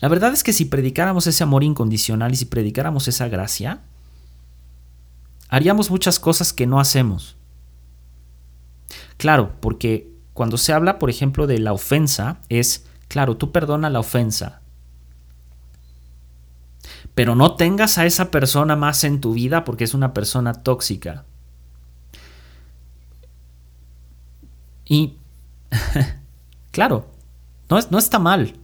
La 0.00 0.08
verdad 0.08 0.32
es 0.32 0.42
que 0.42 0.52
si 0.52 0.64
predicáramos 0.64 1.28
ese 1.28 1.44
amor 1.44 1.62
incondicional 1.62 2.32
y 2.32 2.36
si 2.36 2.46
predicáramos 2.46 3.06
esa 3.06 3.28
gracia, 3.28 3.82
haríamos 5.48 5.92
muchas 5.92 6.18
cosas 6.18 6.52
que 6.52 6.66
no 6.66 6.80
hacemos. 6.80 7.36
Claro, 9.16 9.52
porque 9.60 10.17
cuando 10.38 10.56
se 10.56 10.72
habla, 10.72 11.00
por 11.00 11.10
ejemplo, 11.10 11.48
de 11.48 11.58
la 11.58 11.72
ofensa, 11.72 12.38
es, 12.48 12.86
claro, 13.08 13.36
tú 13.36 13.50
perdona 13.50 13.90
la 13.90 13.98
ofensa, 13.98 14.60
pero 17.16 17.34
no 17.34 17.56
tengas 17.56 17.98
a 17.98 18.06
esa 18.06 18.30
persona 18.30 18.76
más 18.76 19.02
en 19.02 19.20
tu 19.20 19.32
vida 19.32 19.64
porque 19.64 19.82
es 19.82 19.94
una 19.94 20.14
persona 20.14 20.62
tóxica. 20.62 21.24
Y, 24.84 25.14
claro, 26.70 27.08
no, 27.68 27.80
no 27.90 27.98
está 27.98 28.20
mal. 28.20 28.54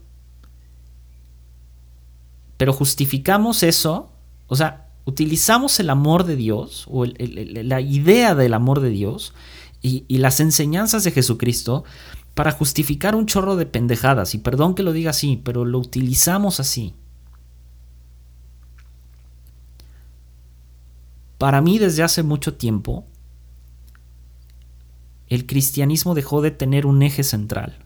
Pero 2.57 2.73
justificamos 2.73 3.65
eso, 3.65 4.13
o 4.47 4.55
sea, 4.55 4.91
utilizamos 5.07 5.81
el 5.81 5.91
amor 5.91 6.23
de 6.23 6.37
Dios 6.37 6.87
o 6.89 7.05
la 7.05 7.81
idea 7.81 8.37
del 8.37 8.55
amor 8.55 8.79
de 8.79 8.91
Dios 8.91 9.35
y, 9.85 10.17
las 10.17 10.41
enseñanzas 10.41 11.05
de 11.05 11.11
Jesucristo 11.11 11.85
para 12.33 12.53
justificar 12.53 13.15
un 13.15 13.27
chorro 13.27 13.55
de 13.55 13.67
pendejadas. 13.67 14.35
Y 14.35 14.39
perdón 14.39 14.75
que 14.75 14.83
lo 14.83 14.95
diga 14.95 15.11
así, 15.11 15.41
pero 15.45 15.67
lo 15.67 15.79
utilizamos 15.79 16.59
así. 16.59 16.95
Para 21.37 21.61
mí 21.61 21.79
desde 21.79 22.03
hace 22.03 22.23
mucho 22.23 22.55
tiempo, 22.55 23.05
el 25.29 25.45
cristianismo 25.45 26.15
dejó 26.15 26.41
de 26.41 26.51
tener 26.51 26.87
un 26.87 27.03
eje 27.03 27.23
central. 27.23 27.77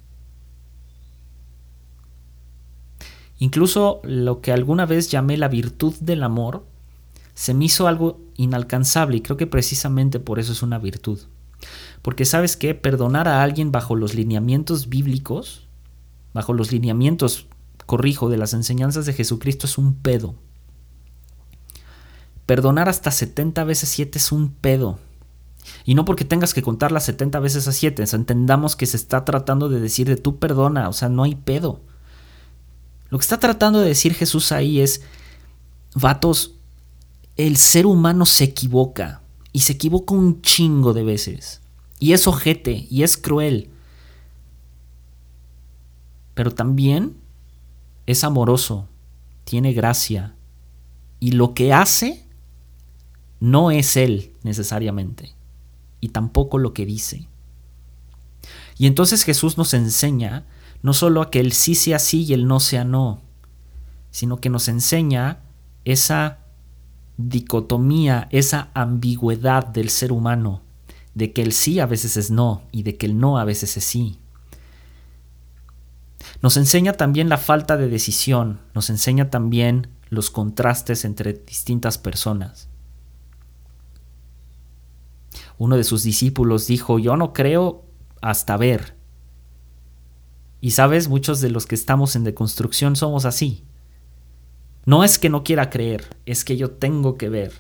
Incluso 3.41 4.01
lo 4.05 4.41
que 4.41 4.53
alguna 4.53 4.87
vez 4.87 5.11
llamé 5.11 5.37
la 5.37 5.49
virtud 5.49 5.95
del 6.01 6.23
amor, 6.23 6.65
se 7.35 7.55
me 7.55 7.65
hizo 7.65 7.89
algo 7.89 8.21
inalcanzable 8.37 9.17
y 9.17 9.21
creo 9.21 9.37
que 9.37 9.47
precisamente 9.49 10.21
por 10.21 10.39
eso 10.39 10.53
es 10.53 10.63
una 10.63 10.79
virtud. 10.79 11.21
Porque 12.03 12.25
sabes 12.25 12.57
que 12.57 12.75
perdonar 12.75 13.29
a 13.29 13.43
alguien 13.43 13.73
bajo 13.73 13.97
los 13.97 14.15
lineamientos 14.15 14.89
bíblicos, 14.89 15.67
bajo 16.33 16.53
los 16.53 16.73
lineamientos, 16.73 17.47
corrijo, 17.87 18.29
de 18.29 18.37
las 18.37 18.55
enseñanzas 18.55 19.07
de 19.07 19.13
Jesucristo 19.13 19.67
es 19.67 19.79
un 19.79 19.95
pedo. 19.95 20.35
Perdonar 22.47 22.89
hasta 22.89 23.11
70 23.11 23.65
veces 23.65 23.89
7 23.89 24.19
es 24.19 24.33
un 24.33 24.51
pedo. 24.53 24.99
Y 25.85 25.95
no 25.95 26.05
porque 26.05 26.25
tengas 26.25 26.55
que 26.55 26.63
contar 26.63 26.93
las 26.93 27.05
70 27.05 27.41
veces 27.41 27.69
a 27.69 27.73
7, 27.73 28.05
entendamos 28.13 28.77
que 28.77 28.87
se 28.87 28.97
está 28.97 29.25
tratando 29.25 29.69
de 29.69 29.81
decir 29.81 30.09
de 30.09 30.17
tú 30.17 30.39
perdona, 30.39 30.89
o 30.89 30.93
sea, 30.93 31.09
no 31.09 31.25
hay 31.25 31.35
pedo. 31.35 31.83
Lo 33.11 33.19
que 33.19 33.23
está 33.23 33.39
tratando 33.39 33.81
de 33.81 33.89
decir 33.89 34.15
Jesús 34.15 34.53
ahí 34.53 34.81
es, 34.81 35.03
vatos, 35.95 36.55
el 37.37 37.57
ser 37.57 37.87
humano 37.87 38.27
se 38.27 38.45
equivoca 38.45 39.23
y 39.53 39.61
se 39.61 39.75
equivoca 39.75 40.15
un 40.15 40.43
chingo 40.43 40.93
de 40.93 41.03
veces. 41.03 41.61
Y 41.99 42.13
es 42.13 42.27
ojete 42.27 42.87
y 42.91 43.03
es 43.03 43.17
cruel. 43.17 43.71
Pero 46.35 46.53
también 46.53 47.17
es 48.07 48.25
amoroso. 48.25 48.89
tiene 49.45 49.73
gracia 49.73 50.35
y 51.21 51.33
lo 51.33 51.55
que 51.55 51.73
hace 51.73 52.27
no 53.41 53.71
es 53.71 53.97
Él 53.97 54.35
necesariamente 54.43 55.35
y 56.01 56.09
tampoco 56.09 56.59
lo 56.59 56.75
que 56.75 56.87
dice. 56.87 57.29
Y 58.77 58.87
entonces 58.87 59.25
Jesús 59.25 59.59
nos 59.59 59.75
enseña 59.75 60.45
no 60.83 60.93
solo 60.93 61.23
a 61.23 61.31
que 61.31 61.41
el 61.41 61.53
sí 61.53 61.75
sea 61.75 61.99
sí 61.99 62.25
y 62.25 62.35
el 62.35 62.47
no 62.47 62.61
sea 62.61 62.85
no, 62.85 63.21
sino 64.11 64.41
que 64.41 64.51
nos 64.51 64.69
enseña 64.69 65.41
esa 65.85 66.39
dicotomía, 67.19 68.29
esa 68.31 68.71
ambigüedad 68.75 69.67
del 69.67 69.91
ser 69.91 70.13
humano, 70.13 70.63
de 71.15 71.33
que 71.33 71.43
el 71.43 71.53
sí 71.53 71.81
a 71.81 71.87
veces 71.87 72.17
es 72.17 72.31
no 72.31 72.63
y 72.73 72.85
de 72.85 72.97
que 72.97 73.07
el 73.07 73.19
no 73.19 73.39
a 73.39 73.45
veces 73.45 73.77
es 73.77 73.85
sí. 73.85 74.19
Nos 76.41 76.57
enseña 76.57 76.93
también 76.93 77.29
la 77.29 77.37
falta 77.37 77.77
de 77.77 77.89
decisión, 77.89 78.61
nos 78.73 78.89
enseña 78.89 79.29
también 79.29 79.89
los 80.09 80.31
contrastes 80.31 81.05
entre 81.05 81.33
distintas 81.33 81.99
personas. 81.99 82.69
Uno 85.59 85.77
de 85.77 85.85
sus 85.85 86.05
discípulos 86.05 86.69
dijo, 86.69 87.01
yo 87.01 87.17
no 87.17 87.33
creo 87.33 87.85
hasta 88.23 88.57
ver. 88.57 88.97
Y 90.61 90.71
sabes, 90.71 91.09
muchos 91.09 91.41
de 91.41 91.51
los 91.51 91.67
que 91.67 91.75
estamos 91.75 92.15
en 92.15 92.23
deconstrucción 92.23 92.95
somos 92.95 93.25
así. 93.25 93.65
No 94.89 95.05
es 95.05 95.19
que 95.19 95.29
no 95.29 95.45
quiera 95.45 95.69
creer, 95.69 96.07
es 96.25 96.47
que 96.47 96.57
yo 96.57 96.71
tengo 96.71 97.19
que 97.19 97.29
ver. 97.29 97.53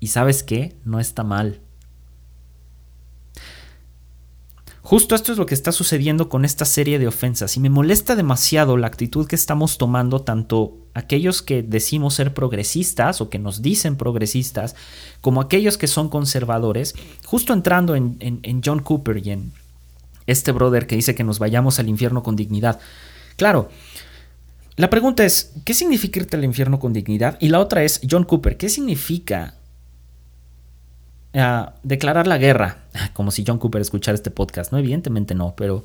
Y 0.00 0.08
sabes 0.08 0.42
qué, 0.42 0.74
no 0.84 0.98
está 0.98 1.22
mal. 1.22 1.60
Justo 4.82 5.14
esto 5.14 5.30
es 5.30 5.38
lo 5.38 5.46
que 5.46 5.54
está 5.54 5.70
sucediendo 5.70 6.28
con 6.28 6.44
esta 6.44 6.64
serie 6.64 6.98
de 6.98 7.06
ofensas 7.06 7.56
y 7.56 7.60
me 7.60 7.70
molesta 7.70 8.16
demasiado 8.16 8.76
la 8.76 8.88
actitud 8.88 9.28
que 9.28 9.36
estamos 9.36 9.78
tomando 9.78 10.22
tanto 10.22 10.76
aquellos 10.92 11.40
que 11.40 11.62
decimos 11.62 12.14
ser 12.14 12.34
progresistas 12.34 13.20
o 13.20 13.30
que 13.30 13.38
nos 13.38 13.62
dicen 13.62 13.94
progresistas 13.94 14.74
como 15.20 15.40
aquellos 15.40 15.78
que 15.78 15.86
son 15.86 16.08
conservadores, 16.08 16.96
justo 17.24 17.52
entrando 17.52 17.94
en, 17.94 18.16
en 18.18 18.60
John 18.64 18.80
Cooper 18.80 19.24
y 19.24 19.30
en 19.30 19.52
este 20.26 20.50
brother 20.50 20.88
que 20.88 20.96
dice 20.96 21.14
que 21.14 21.22
nos 21.22 21.38
vayamos 21.38 21.78
al 21.78 21.88
infierno 21.88 22.24
con 22.24 22.34
dignidad. 22.34 22.80
Claro, 23.36 23.68
la 24.76 24.90
pregunta 24.90 25.24
es, 25.24 25.52
¿qué 25.64 25.74
significa 25.74 26.20
irte 26.20 26.36
al 26.36 26.44
infierno 26.44 26.80
con 26.80 26.92
dignidad? 26.92 27.36
Y 27.40 27.48
la 27.48 27.60
otra 27.60 27.84
es, 27.84 28.00
John 28.08 28.24
Cooper, 28.24 28.56
¿qué 28.56 28.68
significa 28.68 29.54
declarar 31.82 32.28
la 32.28 32.38
guerra, 32.38 32.84
como 33.12 33.32
si 33.32 33.44
John 33.44 33.58
Cooper 33.58 33.82
escuchara 33.82 34.14
este 34.14 34.30
podcast, 34.30 34.70
¿no? 34.70 34.78
Evidentemente 34.78 35.34
no, 35.34 35.54
pero 35.56 35.84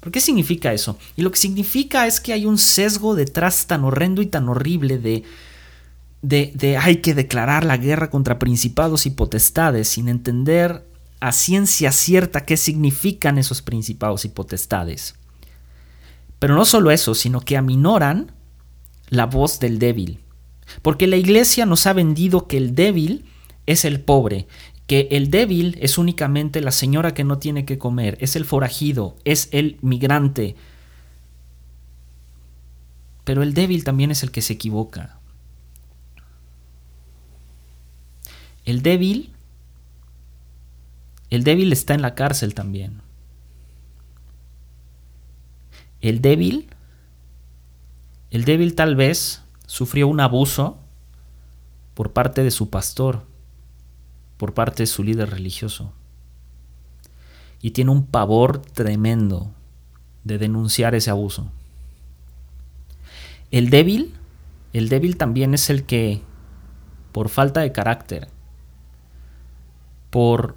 ¿por 0.00 0.10
qué 0.10 0.20
significa 0.20 0.72
eso? 0.72 0.98
Y 1.16 1.22
lo 1.22 1.30
que 1.30 1.38
significa 1.38 2.06
es 2.06 2.18
que 2.18 2.32
hay 2.32 2.46
un 2.46 2.56
sesgo 2.56 3.14
detrás 3.14 3.66
tan 3.66 3.84
horrendo 3.84 4.22
y 4.22 4.26
tan 4.26 4.48
horrible 4.48 4.98
de, 4.98 5.22
de, 6.22 6.50
de 6.54 6.78
hay 6.78 6.96
que 6.96 7.12
declarar 7.12 7.64
la 7.64 7.76
guerra 7.76 8.08
contra 8.08 8.38
principados 8.38 9.04
y 9.04 9.10
potestades 9.10 9.88
sin 9.88 10.08
entender 10.08 10.82
a 11.20 11.32
ciencia 11.32 11.92
cierta 11.92 12.46
qué 12.46 12.56
significan 12.56 13.36
esos 13.36 13.60
principados 13.60 14.24
y 14.24 14.28
potestades. 14.28 15.14
Pero 16.38 16.54
no 16.54 16.64
solo 16.64 16.90
eso, 16.90 17.14
sino 17.14 17.40
que 17.40 17.56
aminoran 17.56 18.32
la 19.08 19.26
voz 19.26 19.60
del 19.60 19.78
débil. 19.78 20.20
Porque 20.82 21.06
la 21.06 21.16
iglesia 21.16 21.66
nos 21.66 21.86
ha 21.86 21.92
vendido 21.92 22.46
que 22.46 22.56
el 22.56 22.74
débil 22.74 23.24
es 23.66 23.84
el 23.84 24.00
pobre 24.00 24.46
que 24.86 25.08
el 25.10 25.30
débil 25.30 25.76
es 25.80 25.98
únicamente 25.98 26.60
la 26.60 26.70
señora 26.70 27.12
que 27.12 27.24
no 27.24 27.38
tiene 27.38 27.64
que 27.64 27.78
comer, 27.78 28.16
es 28.20 28.36
el 28.36 28.44
forajido, 28.44 29.16
es 29.24 29.48
el 29.50 29.78
migrante. 29.82 30.54
Pero 33.24 33.42
el 33.42 33.54
débil 33.54 33.82
también 33.82 34.12
es 34.12 34.22
el 34.22 34.30
que 34.30 34.42
se 34.42 34.52
equivoca. 34.52 35.18
El 38.64 38.82
débil, 38.82 39.32
el 41.30 41.42
débil 41.42 41.72
está 41.72 41.94
en 41.94 42.02
la 42.02 42.14
cárcel 42.14 42.54
también. 42.54 43.00
El 46.06 46.20
débil, 46.20 46.68
el 48.30 48.44
débil 48.44 48.76
tal 48.76 48.94
vez 48.94 49.42
sufrió 49.66 50.06
un 50.06 50.20
abuso 50.20 50.78
por 51.94 52.12
parte 52.12 52.44
de 52.44 52.52
su 52.52 52.70
pastor 52.70 53.26
por 54.36 54.54
parte 54.54 54.84
de 54.84 54.86
su 54.86 55.02
líder 55.02 55.30
religioso. 55.30 55.92
Y 57.60 57.72
tiene 57.72 57.90
un 57.90 58.06
pavor 58.06 58.60
tremendo 58.60 59.50
de 60.22 60.38
denunciar 60.38 60.94
ese 60.94 61.10
abuso. 61.10 61.50
El 63.50 63.68
débil, 63.70 64.14
el 64.72 64.88
débil 64.88 65.16
también 65.16 65.54
es 65.54 65.70
el 65.70 65.86
que, 65.86 66.22
por 67.10 67.30
falta 67.30 67.62
de 67.62 67.72
carácter, 67.72 68.28
por... 70.10 70.56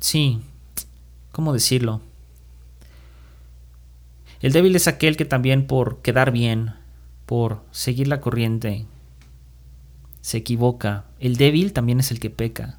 Sí, 0.00 0.40
¿cómo 1.36 1.52
decirlo? 1.52 2.00
El 4.40 4.54
débil 4.54 4.74
es 4.74 4.88
aquel 4.88 5.18
que 5.18 5.26
también 5.26 5.66
por 5.66 6.00
quedar 6.00 6.30
bien, 6.30 6.72
por 7.26 7.62
seguir 7.72 8.08
la 8.08 8.22
corriente, 8.22 8.86
se 10.22 10.38
equivoca. 10.38 11.04
El 11.20 11.36
débil 11.36 11.74
también 11.74 12.00
es 12.00 12.10
el 12.10 12.20
que 12.20 12.30
peca. 12.30 12.78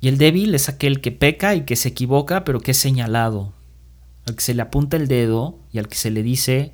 Y 0.00 0.08
el 0.08 0.16
débil 0.16 0.54
es 0.54 0.70
aquel 0.70 1.02
que 1.02 1.12
peca 1.12 1.54
y 1.54 1.66
que 1.66 1.76
se 1.76 1.90
equivoca, 1.90 2.42
pero 2.42 2.60
que 2.60 2.70
es 2.70 2.78
señalado. 2.78 3.52
Al 4.26 4.36
que 4.36 4.40
se 4.40 4.54
le 4.54 4.62
apunta 4.62 4.96
el 4.96 5.08
dedo 5.08 5.58
y 5.72 5.78
al 5.78 5.88
que 5.88 5.96
se 5.96 6.10
le 6.10 6.22
dice, 6.22 6.72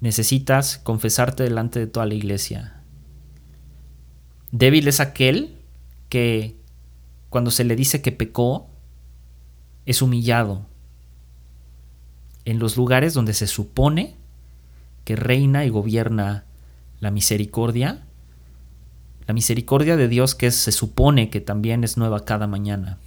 necesitas 0.00 0.78
confesarte 0.78 1.44
delante 1.44 1.78
de 1.78 1.86
toda 1.86 2.06
la 2.06 2.14
iglesia. 2.14 2.82
Débil 4.50 4.88
es 4.88 4.98
aquel 4.98 5.54
que 6.08 6.58
cuando 7.30 7.52
se 7.52 7.64
le 7.64 7.76
dice 7.76 8.02
que 8.02 8.12
pecó, 8.12 8.68
es 9.86 10.02
humillado. 10.02 10.66
En 12.44 12.58
los 12.58 12.76
lugares 12.76 13.14
donde 13.14 13.34
se 13.34 13.46
supone 13.46 14.16
que 15.04 15.16
reina 15.16 15.64
y 15.64 15.68
gobierna 15.68 16.44
la 16.98 17.10
misericordia, 17.10 18.04
la 19.26 19.34
misericordia 19.34 19.96
de 19.96 20.08
Dios 20.08 20.34
que 20.34 20.50
se 20.50 20.72
supone 20.72 21.30
que 21.30 21.40
también 21.40 21.84
es 21.84 21.96
nueva 21.96 22.24
cada 22.24 22.48
mañana. 22.48 22.98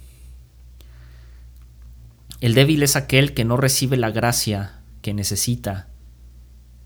El 2.40 2.54
débil 2.54 2.82
es 2.82 2.96
aquel 2.96 3.34
que 3.34 3.44
no 3.44 3.58
recibe 3.58 3.98
la 3.98 4.10
gracia 4.10 4.80
que 5.02 5.12
necesita 5.12 5.88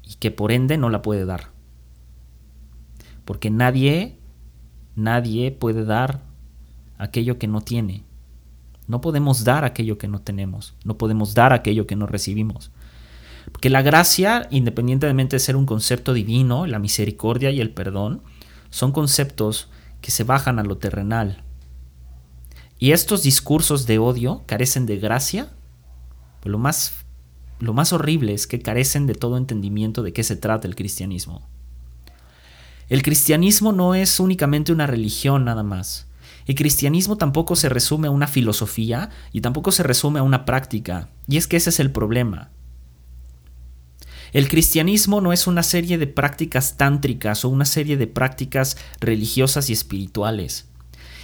y 0.03 0.15
que 0.15 0.33
por 0.33 0.51
ende 0.51 0.77
no 0.77 0.91
la 0.91 1.03
puede 1.03 1.25
dar. 1.25 1.51
Porque 3.25 3.51
nadie, 3.51 4.19
nadie 4.97 5.53
puede 5.53 5.85
dar 5.85 6.28
aquello 6.99 7.39
que 7.39 7.47
no 7.47 7.61
tiene. 7.61 8.05
No 8.87 9.01
podemos 9.01 9.45
dar 9.45 9.65
aquello 9.65 9.99
que 9.99 10.09
no 10.09 10.21
tenemos. 10.21 10.75
No 10.85 10.99
podemos 10.99 11.35
dar 11.35 11.53
aquello 11.53 11.87
que 11.87 11.97
no 11.97 12.07
recibimos. 12.07 12.71
Que 13.61 13.71
la 13.71 13.83
gracia, 13.83 14.49
independientemente 14.51 15.37
de 15.37 15.41
ser 15.41 15.57
un 15.57 15.67
concepto 15.67 16.13
divino, 16.13 16.67
la 16.67 16.79
misericordia 16.79 17.51
y 17.51 17.61
el 17.61 17.71
perdón, 17.71 18.23
son 18.71 18.93
conceptos 18.93 19.69
que 20.01 20.11
se 20.11 20.25
bajan 20.25 20.59
a 20.59 20.65
lo 20.65 20.79
terrenal. 20.79 21.45
Y 22.79 22.93
estos 22.93 23.23
discursos 23.23 23.87
de 23.87 23.99
odio 23.99 24.43
carecen 24.47 24.87
de 24.87 24.99
gracia. 24.99 25.49
Pues 26.41 26.51
lo 26.51 26.59
más, 26.59 27.05
lo 27.59 27.75
más 27.75 27.93
horrible 27.93 28.35
es 28.35 28.47
que 28.47 28.61
carecen 28.61 29.07
de 29.07 29.15
todo 29.15 29.37
entendimiento 29.37 30.03
de 30.03 30.13
qué 30.13 30.23
se 30.23 30.37
trata 30.37 30.69
el 30.69 30.77
cristianismo. 30.77 31.47
El 32.89 33.03
cristianismo 33.03 33.73
no 33.73 33.95
es 33.95 34.19
únicamente 34.19 34.73
una 34.73 34.87
religión 34.87 35.45
nada 35.45 35.63
más. 35.63 36.08
El 36.49 36.55
cristianismo 36.55 37.17
tampoco 37.17 37.57
se 37.57 37.69
resume 37.69 38.09
a 38.09 38.11
una 38.11 38.27
filosofía 38.27 39.11
y 39.33 39.43
tampoco 39.43 39.71
se 39.71 39.83
resume 39.83 40.19
a 40.19 40.23
una 40.23 40.47
práctica. 40.47 41.11
Y 41.29 41.37
es 41.37 41.47
que 41.47 41.59
ese 41.59 41.69
es 41.69 41.79
el 41.79 41.93
problema. 41.93 42.51
El 44.33 44.49
cristianismo 44.49 45.21
no 45.21 45.35
es 45.35 45.47
una 45.47 45.63
serie 45.63 45.99
de 45.99 46.07
prácticas 46.07 46.79
tántricas 46.79 47.45
o 47.45 47.51
una 47.51 47.67
serie 47.67 47.99
de 47.99 48.07
prácticas 48.07 48.79
religiosas 48.99 49.69
y 49.69 49.75
espirituales. 49.75 50.67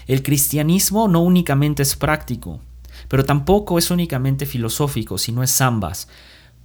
El 0.07 0.23
cristianismo 0.23 1.09
no 1.09 1.23
únicamente 1.23 1.83
es 1.83 1.97
práctico, 1.97 2.61
pero 3.09 3.25
tampoco 3.25 3.79
es 3.79 3.91
únicamente 3.91 4.45
filosófico, 4.45 5.17
sino 5.17 5.43
es 5.43 5.59
ambas. 5.63 6.07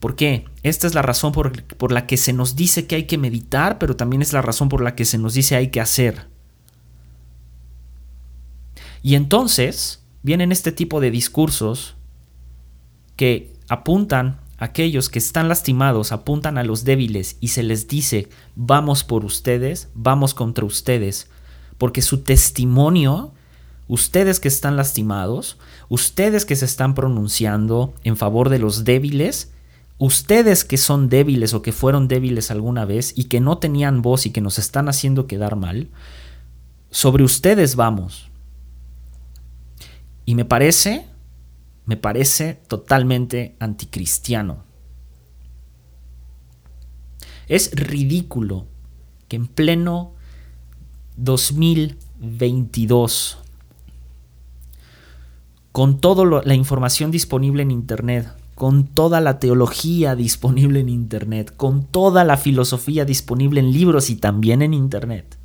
¿Por 0.01 0.17
qué? 0.17 0.45
Esta 0.63 0.85
es 0.85 0.95
la 0.95 1.01
razón 1.01 1.31
por, 1.31 1.63
por, 1.63 1.93
la 1.93 2.07
que 2.07 2.17
se 2.17 2.33
nos 2.33 2.57
dice 2.57 2.87
que 2.87 2.95
hay 2.95 3.03
que 3.03 3.17
meditar, 3.17 3.77
pero 3.77 3.95
también 3.95 4.21
es 4.21 4.33
la 4.33 4.41
razón 4.41 4.67
por 4.67 4.81
la 4.81 4.95
que 4.95 5.05
se 5.05 5.17
nos 5.17 5.33
dice 5.33 5.55
hay 5.55 5.69
que 5.69 5.79
hacer. 5.79 6.27
Y 9.01 9.15
entonces 9.15 10.03
vienen 10.23 10.51
este 10.51 10.71
tipo 10.71 10.99
de 10.99 11.11
discursos 11.11 11.95
que 13.15 13.53
apuntan 13.67 14.39
aquellos 14.57 15.07
que 15.07 15.19
están 15.19 15.47
lastimados 15.47 16.11
apuntan 16.11 16.57
a 16.57 16.65
los 16.65 16.83
débiles 16.83 17.37
y 17.39 17.49
se 17.49 17.63
les 17.63 17.87
dice, 17.87 18.27
vamos 18.55 19.05
por 19.05 19.23
ustedes, 19.23 19.87
vamos 19.93 20.33
contra 20.33 20.65
ustedes, 20.65 21.29
porque 21.77 22.01
su 22.01 22.23
testimonio 22.23 23.31
ustedes 23.89 24.39
que 24.39 24.47
están 24.47 24.77
lastimados, 24.77 25.57
ustedes 25.89 26.45
que 26.45 26.55
se 26.55 26.65
están 26.65 26.93
pronunciando 26.93 27.93
en 28.03 28.15
favor 28.15 28.49
de 28.49 28.59
los 28.59 28.85
débiles, 28.85 29.51
ustedes 29.97 30.63
que 30.63 30.77
son 30.77 31.09
débiles 31.09 31.53
o 31.53 31.61
que 31.61 31.73
fueron 31.73 32.07
débiles 32.07 32.51
alguna 32.51 32.85
vez 32.85 33.13
y 33.17 33.25
que 33.25 33.41
no 33.41 33.57
tenían 33.57 34.01
voz 34.01 34.27
y 34.27 34.29
que 34.29 34.41
nos 34.41 34.59
están 34.59 34.87
haciendo 34.87 35.25
quedar 35.25 35.55
mal, 35.55 35.89
sobre 36.91 37.23
ustedes 37.23 37.75
vamos. 37.75 38.28
Y 40.29 40.35
me 40.35 40.45
parece, 40.45 41.07
me 41.85 41.97
parece 41.97 42.61
totalmente 42.67 43.55
anticristiano. 43.59 44.63
Es 47.47 47.71
ridículo 47.73 48.67
que 49.27 49.37
en 49.37 49.47
pleno 49.47 50.13
2022, 51.17 53.39
con 55.71 55.99
toda 55.99 56.43
la 56.45 56.53
información 56.53 57.09
disponible 57.09 57.63
en 57.63 57.71
Internet, 57.71 58.27
con 58.53 58.85
toda 58.85 59.21
la 59.21 59.39
teología 59.39 60.15
disponible 60.15 60.81
en 60.81 60.89
Internet, 60.89 61.55
con 61.57 61.85
toda 61.85 62.23
la 62.23 62.37
filosofía 62.37 63.03
disponible 63.03 63.61
en 63.61 63.71
libros 63.71 64.11
y 64.11 64.15
también 64.15 64.61
en 64.61 64.75
Internet, 64.75 65.38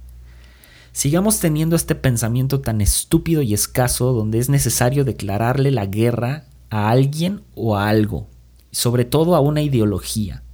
sigamos 0.95 1.41
teniendo 1.41 1.75
este 1.75 1.97
pensamiento 1.97 2.61
tan 2.61 2.81
estúpido 2.81 3.43
y 3.43 3.53
escaso 3.53 4.13
donde 4.13 4.39
es 4.39 4.49
necesario 4.49 5.05
declararle 5.05 5.73
la 5.73 5.87
guerra 5.87 6.45
a 6.71 6.89
alguien 6.89 7.43
o 7.57 7.77
a 7.77 7.89
algo, 7.89 8.29
sobre 8.71 9.05
todo 9.05 9.35
a 9.35 9.41
una 9.41 9.61
ideología. 9.61 10.45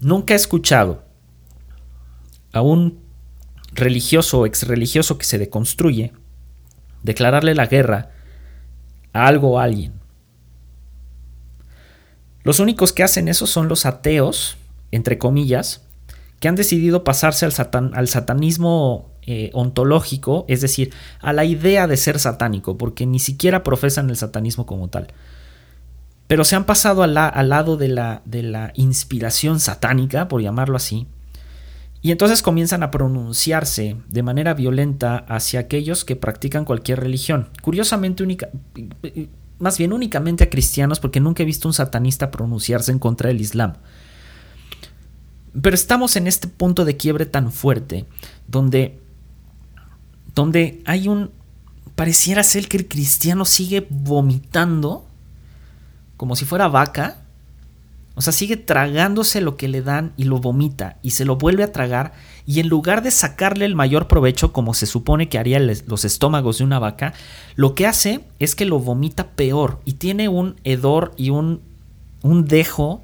Nunca 0.00 0.34
he 0.34 0.36
escuchado 0.36 1.04
a 2.52 2.62
un 2.62 3.00
religioso 3.72 4.38
o 4.38 4.46
ex 4.46 4.66
religioso 4.68 5.18
que 5.18 5.24
se 5.24 5.38
deconstruye 5.38 6.12
declararle 7.02 7.56
la 7.56 7.66
guerra 7.66 8.12
a 9.12 9.26
algo 9.26 9.50
o 9.50 9.58
a 9.58 9.64
alguien. 9.64 9.94
Los 12.44 12.60
únicos 12.60 12.92
que 12.92 13.02
hacen 13.02 13.26
eso 13.26 13.48
son 13.48 13.66
los 13.66 13.86
ateos, 13.86 14.56
entre 14.92 15.18
comillas, 15.18 15.82
que 16.42 16.48
han 16.48 16.56
decidido 16.56 17.04
pasarse 17.04 17.46
al, 17.46 18.08
satanismo 18.08 19.12
eh, 19.22 19.50
ontológico, 19.54 20.44
es 20.48 20.60
decir, 20.60 20.92
a 21.20 21.32
la 21.32 21.44
idea 21.44 21.86
de 21.86 21.96
ser 21.96 22.18
satánico, 22.18 22.76
porque 22.76 23.06
ni 23.06 23.20
siquiera 23.20 23.62
profesan 23.62 24.10
el 24.10 24.16
satanismo 24.16 24.66
como 24.66 24.88
tal. 24.88 25.06
Pero 26.26 26.42
se 26.42 26.56
han 26.56 26.64
pasado 26.64 27.04
al, 27.04 27.14
lado 27.14 27.76
de 27.76 27.86
la, 27.86 28.22
de 28.24 28.42
la 28.42 28.72
inspiración 28.74 29.60
satánica, 29.60 30.26
por 30.26 30.42
llamarlo 30.42 30.76
así, 30.76 31.06
y 32.00 32.10
entonces 32.10 32.42
comienzan 32.42 32.82
a 32.82 32.90
pronunciarse 32.90 33.98
de 34.08 34.22
manera 34.24 34.52
violenta 34.52 35.18
hacia 35.18 35.60
aquellos 35.60 36.04
que 36.04 36.16
practican 36.16 36.64
cualquier 36.64 36.98
religión. 36.98 37.50
Curiosamente, 37.62 38.24
única, 38.24 38.48
más 39.60 39.78
bien 39.78 39.92
únicamente 39.92 40.42
a 40.42 40.50
cristianos, 40.50 40.98
porque 40.98 41.20
nunca 41.20 41.44
he 41.44 41.46
visto 41.46 41.68
un 41.68 41.74
satanista 41.74 42.32
pronunciarse 42.32 42.90
en 42.90 42.98
contra 42.98 43.28
del 43.28 43.40
Islam. 43.40 43.74
Pero 45.60 45.74
estamos 45.74 46.16
en 46.16 46.26
este 46.26 46.48
punto 46.48 46.84
de 46.84 46.96
quiebre 46.96 47.26
tan 47.26 47.52
fuerte, 47.52 48.06
donde, 48.48 48.98
donde 50.34 50.82
hay 50.86 51.08
un... 51.08 51.30
Pareciera 51.94 52.42
ser 52.42 52.68
que 52.68 52.78
el 52.78 52.88
cristiano 52.88 53.44
sigue 53.44 53.86
vomitando 53.90 55.06
como 56.16 56.36
si 56.36 56.44
fuera 56.44 56.68
vaca. 56.68 57.18
O 58.14 58.22
sea, 58.22 58.32
sigue 58.32 58.56
tragándose 58.56 59.40
lo 59.40 59.56
que 59.56 59.68
le 59.68 59.82
dan 59.82 60.12
y 60.16 60.24
lo 60.24 60.38
vomita 60.38 60.98
y 61.02 61.10
se 61.10 61.24
lo 61.24 61.36
vuelve 61.36 61.64
a 61.64 61.72
tragar 61.72 62.12
y 62.46 62.60
en 62.60 62.68
lugar 62.68 63.02
de 63.02 63.10
sacarle 63.10 63.64
el 63.64 63.74
mayor 63.74 64.06
provecho 64.06 64.52
como 64.52 64.74
se 64.74 64.86
supone 64.86 65.28
que 65.28 65.38
haría 65.38 65.58
los 65.58 66.04
estómagos 66.04 66.58
de 66.58 66.64
una 66.64 66.78
vaca, 66.78 67.14
lo 67.56 67.74
que 67.74 67.86
hace 67.86 68.20
es 68.38 68.54
que 68.54 68.66
lo 68.66 68.78
vomita 68.78 69.28
peor 69.30 69.80
y 69.84 69.94
tiene 69.94 70.28
un 70.28 70.56
hedor 70.62 71.12
y 71.16 71.30
un, 71.30 71.62
un 72.22 72.46
dejo 72.46 73.02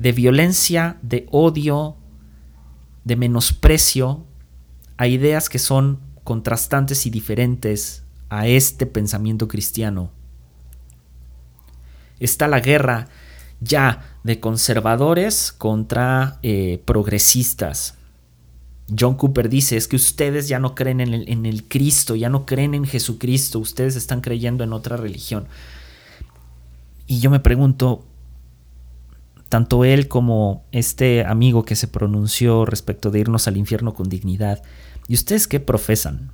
de 0.00 0.12
violencia, 0.12 0.96
de 1.02 1.26
odio, 1.30 1.94
de 3.04 3.16
menosprecio 3.16 4.24
a 4.96 5.06
ideas 5.06 5.50
que 5.50 5.58
son 5.58 6.00
contrastantes 6.24 7.04
y 7.04 7.10
diferentes 7.10 8.02
a 8.30 8.46
este 8.46 8.86
pensamiento 8.86 9.46
cristiano. 9.46 10.10
Está 12.18 12.48
la 12.48 12.60
guerra 12.60 13.08
ya 13.60 14.16
de 14.24 14.40
conservadores 14.40 15.52
contra 15.52 16.38
eh, 16.42 16.82
progresistas. 16.86 17.98
John 18.98 19.16
Cooper 19.16 19.50
dice, 19.50 19.76
es 19.76 19.86
que 19.86 19.96
ustedes 19.96 20.48
ya 20.48 20.58
no 20.60 20.74
creen 20.74 21.02
en 21.02 21.12
el, 21.12 21.28
en 21.28 21.44
el, 21.44 21.64
Cristo, 21.64 22.16
ya 22.16 22.30
no 22.30 22.46
creen 22.46 22.72
en 22.72 22.86
Jesucristo, 22.86 23.58
ustedes 23.58 23.96
están 23.96 24.22
creyendo 24.22 24.64
en 24.64 24.72
otra 24.72 24.96
religión. 24.96 25.46
Y 27.06 27.20
yo 27.20 27.30
me 27.30 27.40
pregunto, 27.40 28.06
tanto 29.50 29.84
él 29.84 30.06
como 30.06 30.64
este 30.70 31.24
amigo 31.26 31.64
que 31.64 31.74
se 31.74 31.88
pronunció 31.88 32.64
respecto 32.64 33.10
de 33.10 33.18
irnos 33.18 33.48
al 33.48 33.56
infierno 33.56 33.94
con 33.94 34.08
dignidad, 34.08 34.62
¿y 35.08 35.14
ustedes 35.14 35.48
qué 35.48 35.58
profesan? 35.58 36.30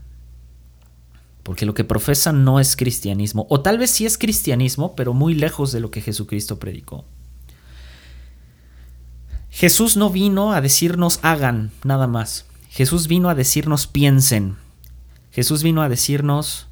Porque 1.43 1.65
lo 1.65 1.73
que 1.73 1.83
profesan 1.83 2.45
no 2.45 2.61
es 2.61 2.77
cristianismo, 2.77 3.47
o 3.49 3.63
tal 3.63 3.79
vez 3.79 3.91
sí 3.91 4.05
es 4.05 4.19
cristianismo, 4.19 4.95
pero 4.95 5.15
muy 5.15 5.35
lejos 5.35 5.73
de 5.73 5.81
lo 5.81 5.91
que 5.91 6.03
Jesucristo 6.03 6.59
predicó. 6.59 7.07
Jesús 9.49 9.97
no 9.97 10.11
vino 10.11 10.53
a 10.53 10.61
decirnos 10.61 11.19
hagan 11.23 11.71
nada 11.85 12.07
más. 12.07 12.45
Jesús 12.69 13.09
vino 13.09 13.31
a 13.31 13.35
decirnos 13.35 13.87
piensen. 13.87 14.57
Jesús 15.33 15.63
vino 15.63 15.81
a 15.81 15.89
decirnos 15.89 16.69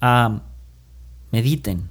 ah, 0.00 0.42
mediten. 1.32 1.88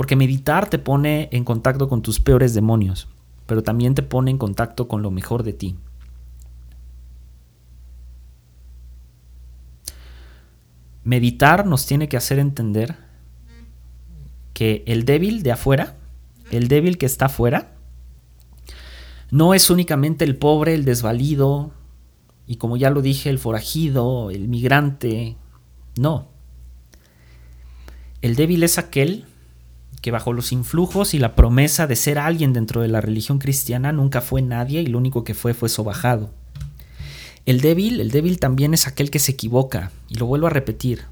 Porque 0.00 0.16
meditar 0.16 0.70
te 0.70 0.78
pone 0.78 1.28
en 1.30 1.44
contacto 1.44 1.86
con 1.86 2.00
tus 2.00 2.20
peores 2.20 2.54
demonios, 2.54 3.06
pero 3.44 3.62
también 3.62 3.94
te 3.94 4.02
pone 4.02 4.30
en 4.30 4.38
contacto 4.38 4.88
con 4.88 5.02
lo 5.02 5.10
mejor 5.10 5.42
de 5.42 5.52
ti. 5.52 5.76
Meditar 11.04 11.66
nos 11.66 11.84
tiene 11.84 12.08
que 12.08 12.16
hacer 12.16 12.38
entender 12.38 12.96
que 14.54 14.84
el 14.86 15.04
débil 15.04 15.42
de 15.42 15.52
afuera 15.52 15.98
el 16.50 16.68
débil 16.68 16.96
que 16.96 17.04
está 17.04 17.26
afuera, 17.26 17.74
no 19.30 19.52
es 19.52 19.68
únicamente 19.68 20.24
el 20.24 20.34
pobre, 20.34 20.72
el 20.72 20.86
desvalido, 20.86 21.72
y 22.46 22.56
como 22.56 22.78
ya 22.78 22.88
lo 22.88 23.02
dije, 23.02 23.28
el 23.28 23.38
forajido, 23.38 24.30
el 24.30 24.48
migrante, 24.48 25.36
no. 25.98 26.28
El 28.22 28.34
débil 28.34 28.62
es 28.62 28.78
aquel 28.78 29.26
que 30.00 30.10
bajo 30.10 30.32
los 30.32 30.52
influjos 30.52 31.14
y 31.14 31.18
la 31.18 31.34
promesa 31.34 31.86
de 31.86 31.96
ser 31.96 32.18
alguien 32.18 32.52
dentro 32.52 32.80
de 32.80 32.88
la 32.88 33.00
religión 33.00 33.38
cristiana 33.38 33.92
nunca 33.92 34.20
fue 34.20 34.42
nadie 34.42 34.82
y 34.82 34.86
lo 34.86 34.98
único 34.98 35.24
que 35.24 35.34
fue 35.34 35.54
fue 35.54 35.68
sobajado. 35.68 36.30
El 37.46 37.60
débil, 37.60 38.00
el 38.00 38.10
débil 38.10 38.38
también 38.38 38.74
es 38.74 38.86
aquel 38.86 39.10
que 39.10 39.18
se 39.18 39.32
equivoca, 39.32 39.90
y 40.08 40.14
lo 40.16 40.26
vuelvo 40.26 40.46
a 40.46 40.50
repetir. 40.50 41.04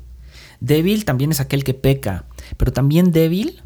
Débil 0.60 1.04
también 1.04 1.30
es 1.30 1.40
aquel 1.40 1.64
que 1.64 1.74
peca, 1.74 2.24
pero 2.56 2.72
también 2.72 3.12
débil 3.12 3.62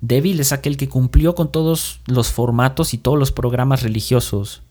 Débil 0.00 0.40
es 0.40 0.52
aquel 0.52 0.78
que 0.78 0.88
cumplió 0.88 1.34
con 1.34 1.52
todos 1.52 2.00
los 2.06 2.28
formatos 2.28 2.94
y 2.94 2.98
todos 2.98 3.18
los 3.18 3.32
programas 3.32 3.82
religiosos. 3.82 4.62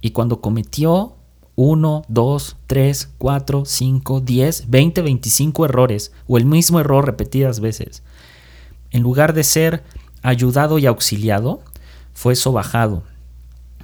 Y 0.00 0.10
cuando 0.10 0.40
cometió 0.40 1.16
1, 1.56 2.04
2, 2.06 2.56
3, 2.68 3.10
4, 3.18 3.64
5, 3.64 4.20
10, 4.20 4.70
20, 4.70 5.02
25 5.02 5.64
errores, 5.64 6.12
o 6.28 6.38
el 6.38 6.46
mismo 6.46 6.78
error 6.78 7.04
repetidas 7.04 7.58
veces, 7.58 8.04
en 8.94 9.02
lugar 9.02 9.32
de 9.34 9.42
ser 9.42 9.82
ayudado 10.22 10.78
y 10.78 10.86
auxiliado, 10.86 11.64
fue 12.12 12.36
sobajado, 12.36 13.02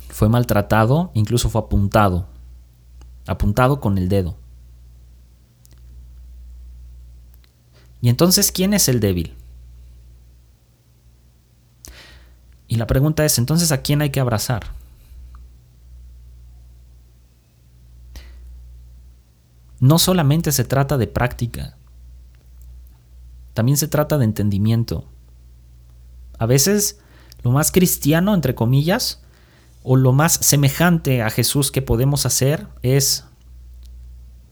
fue 0.08 0.28
maltratado, 0.28 1.10
incluso 1.14 1.50
fue 1.50 1.62
apuntado, 1.62 2.28
apuntado 3.26 3.80
con 3.80 3.98
el 3.98 4.08
dedo. 4.08 4.38
Y 8.00 8.08
entonces, 8.08 8.52
¿quién 8.52 8.72
es 8.72 8.88
el 8.88 9.00
débil? 9.00 9.34
Y 12.68 12.76
la 12.76 12.86
pregunta 12.86 13.24
es, 13.24 13.36
entonces, 13.38 13.72
¿a 13.72 13.82
quién 13.82 14.02
hay 14.02 14.10
que 14.10 14.20
abrazar? 14.20 14.62
No 19.80 19.98
solamente 19.98 20.52
se 20.52 20.62
trata 20.62 20.96
de 20.98 21.08
práctica, 21.08 21.76
también 23.54 23.76
se 23.76 23.88
trata 23.88 24.18
de 24.18 24.24
entendimiento. 24.24 25.06
A 26.38 26.46
veces, 26.46 27.00
lo 27.42 27.50
más 27.50 27.72
cristiano, 27.72 28.34
entre 28.34 28.54
comillas, 28.54 29.22
o 29.82 29.96
lo 29.96 30.12
más 30.12 30.34
semejante 30.34 31.22
a 31.22 31.30
Jesús 31.30 31.70
que 31.70 31.82
podemos 31.82 32.26
hacer 32.26 32.66
es, 32.82 33.24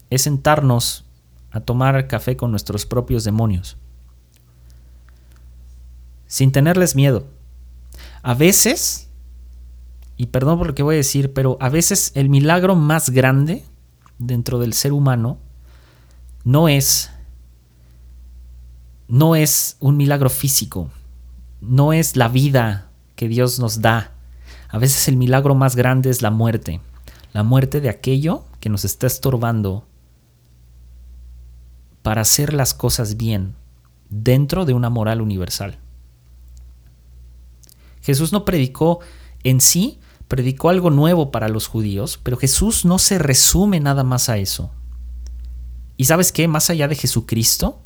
es 0.09 0.23
sentarnos 0.23 1.05
a 1.51 1.59
tomar 1.59 2.07
café 2.07 2.35
con 2.35 2.51
nuestros 2.51 2.85
propios 2.85 3.23
demonios, 3.23 3.77
sin 6.27 6.51
tenerles 6.51 6.95
miedo 6.95 7.25
a 8.21 8.33
veces, 8.33 9.09
y 10.17 10.27
perdón 10.27 10.57
por 10.57 10.67
lo 10.67 10.75
que 10.75 10.83
voy 10.83 10.95
a 10.95 10.97
decir, 10.97 11.33
pero 11.33 11.57
a 11.59 11.69
veces 11.69 12.11
el 12.15 12.29
milagro 12.29 12.75
más 12.75 13.09
grande 13.09 13.65
dentro 14.17 14.59
del 14.59 14.73
ser 14.73 14.91
humano 14.91 15.37
no 16.43 16.67
es 16.67 17.11
no 19.09 19.35
es 19.35 19.75
un 19.79 19.97
milagro 19.97 20.29
físico, 20.29 20.91
no 21.61 21.93
es 21.93 22.15
la 22.15 22.27
vida 22.27 22.91
que 23.15 23.27
Dios 23.27 23.59
nos 23.59 23.81
da. 23.81 24.11
A 24.69 24.77
veces 24.77 25.07
el 25.07 25.17
milagro 25.17 25.55
más 25.55 25.75
grande 25.75 26.11
es 26.11 26.21
la 26.21 26.29
muerte, 26.29 26.79
la 27.33 27.41
muerte 27.41 27.81
de 27.81 27.89
aquello 27.89 28.45
que 28.59 28.69
nos 28.69 28.85
está 28.85 29.07
estorbando 29.07 29.87
para 32.03 32.21
hacer 32.21 32.53
las 32.53 32.75
cosas 32.75 33.17
bien 33.17 33.55
dentro 34.09 34.65
de 34.65 34.73
una 34.75 34.91
moral 34.91 35.21
universal. 35.21 35.79
Jesús 38.01 38.31
no 38.31 38.45
predicó 38.45 38.99
en 39.43 39.59
sí, 39.59 39.99
predicó 40.27 40.69
algo 40.69 40.91
nuevo 40.91 41.31
para 41.31 41.49
los 41.49 41.65
judíos, 41.65 42.19
pero 42.21 42.37
Jesús 42.37 42.85
no 42.85 42.99
se 42.99 43.17
resume 43.17 43.79
nada 43.79 44.03
más 44.03 44.29
a 44.29 44.37
eso. 44.37 44.69
¿Y 45.97 46.05
sabes 46.05 46.31
qué? 46.31 46.47
Más 46.47 46.69
allá 46.69 46.87
de 46.87 46.95
Jesucristo, 46.95 47.81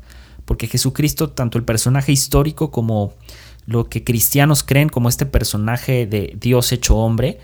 porque 0.45 0.67
Jesucristo, 0.67 1.29
tanto 1.29 1.57
el 1.57 1.63
personaje 1.63 2.11
histórico 2.11 2.71
como 2.71 3.13
lo 3.65 3.89
que 3.89 4.03
cristianos 4.03 4.63
creen 4.63 4.89
como 4.89 5.09
este 5.09 5.25
personaje 5.25 6.05
de 6.05 6.35
Dios 6.39 6.71
hecho 6.71 6.97
hombre, 6.97 7.39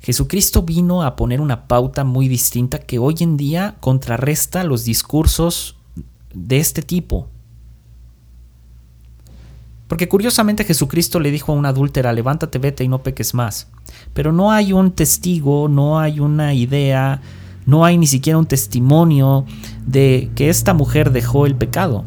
Jesucristo 0.00 0.62
vino 0.62 1.02
a 1.02 1.16
poner 1.16 1.40
una 1.40 1.66
pauta 1.66 2.04
muy 2.04 2.28
distinta 2.28 2.78
que 2.78 2.98
hoy 2.98 3.16
en 3.20 3.36
día 3.36 3.76
contrarresta 3.80 4.64
los 4.64 4.84
discursos 4.84 5.76
de 6.32 6.58
este 6.58 6.82
tipo. 6.82 7.28
Porque 9.88 10.08
curiosamente 10.08 10.64
Jesucristo 10.64 11.18
le 11.18 11.30
dijo 11.30 11.52
a 11.52 11.54
una 11.54 11.70
adúltera, 11.70 12.12
levántate, 12.12 12.58
vete 12.58 12.84
y 12.84 12.88
no 12.88 13.02
peques 13.02 13.34
más. 13.34 13.68
Pero 14.12 14.32
no 14.32 14.52
hay 14.52 14.72
un 14.72 14.92
testigo, 14.92 15.68
no 15.68 15.98
hay 15.98 16.20
una 16.20 16.52
idea, 16.52 17.22
no 17.68 17.84
hay 17.84 17.98
ni 17.98 18.06
siquiera 18.06 18.38
un 18.38 18.46
testimonio 18.46 19.44
de 19.84 20.30
que 20.34 20.48
esta 20.48 20.72
mujer 20.72 21.12
dejó 21.12 21.44
el 21.44 21.54
pecado. 21.54 22.06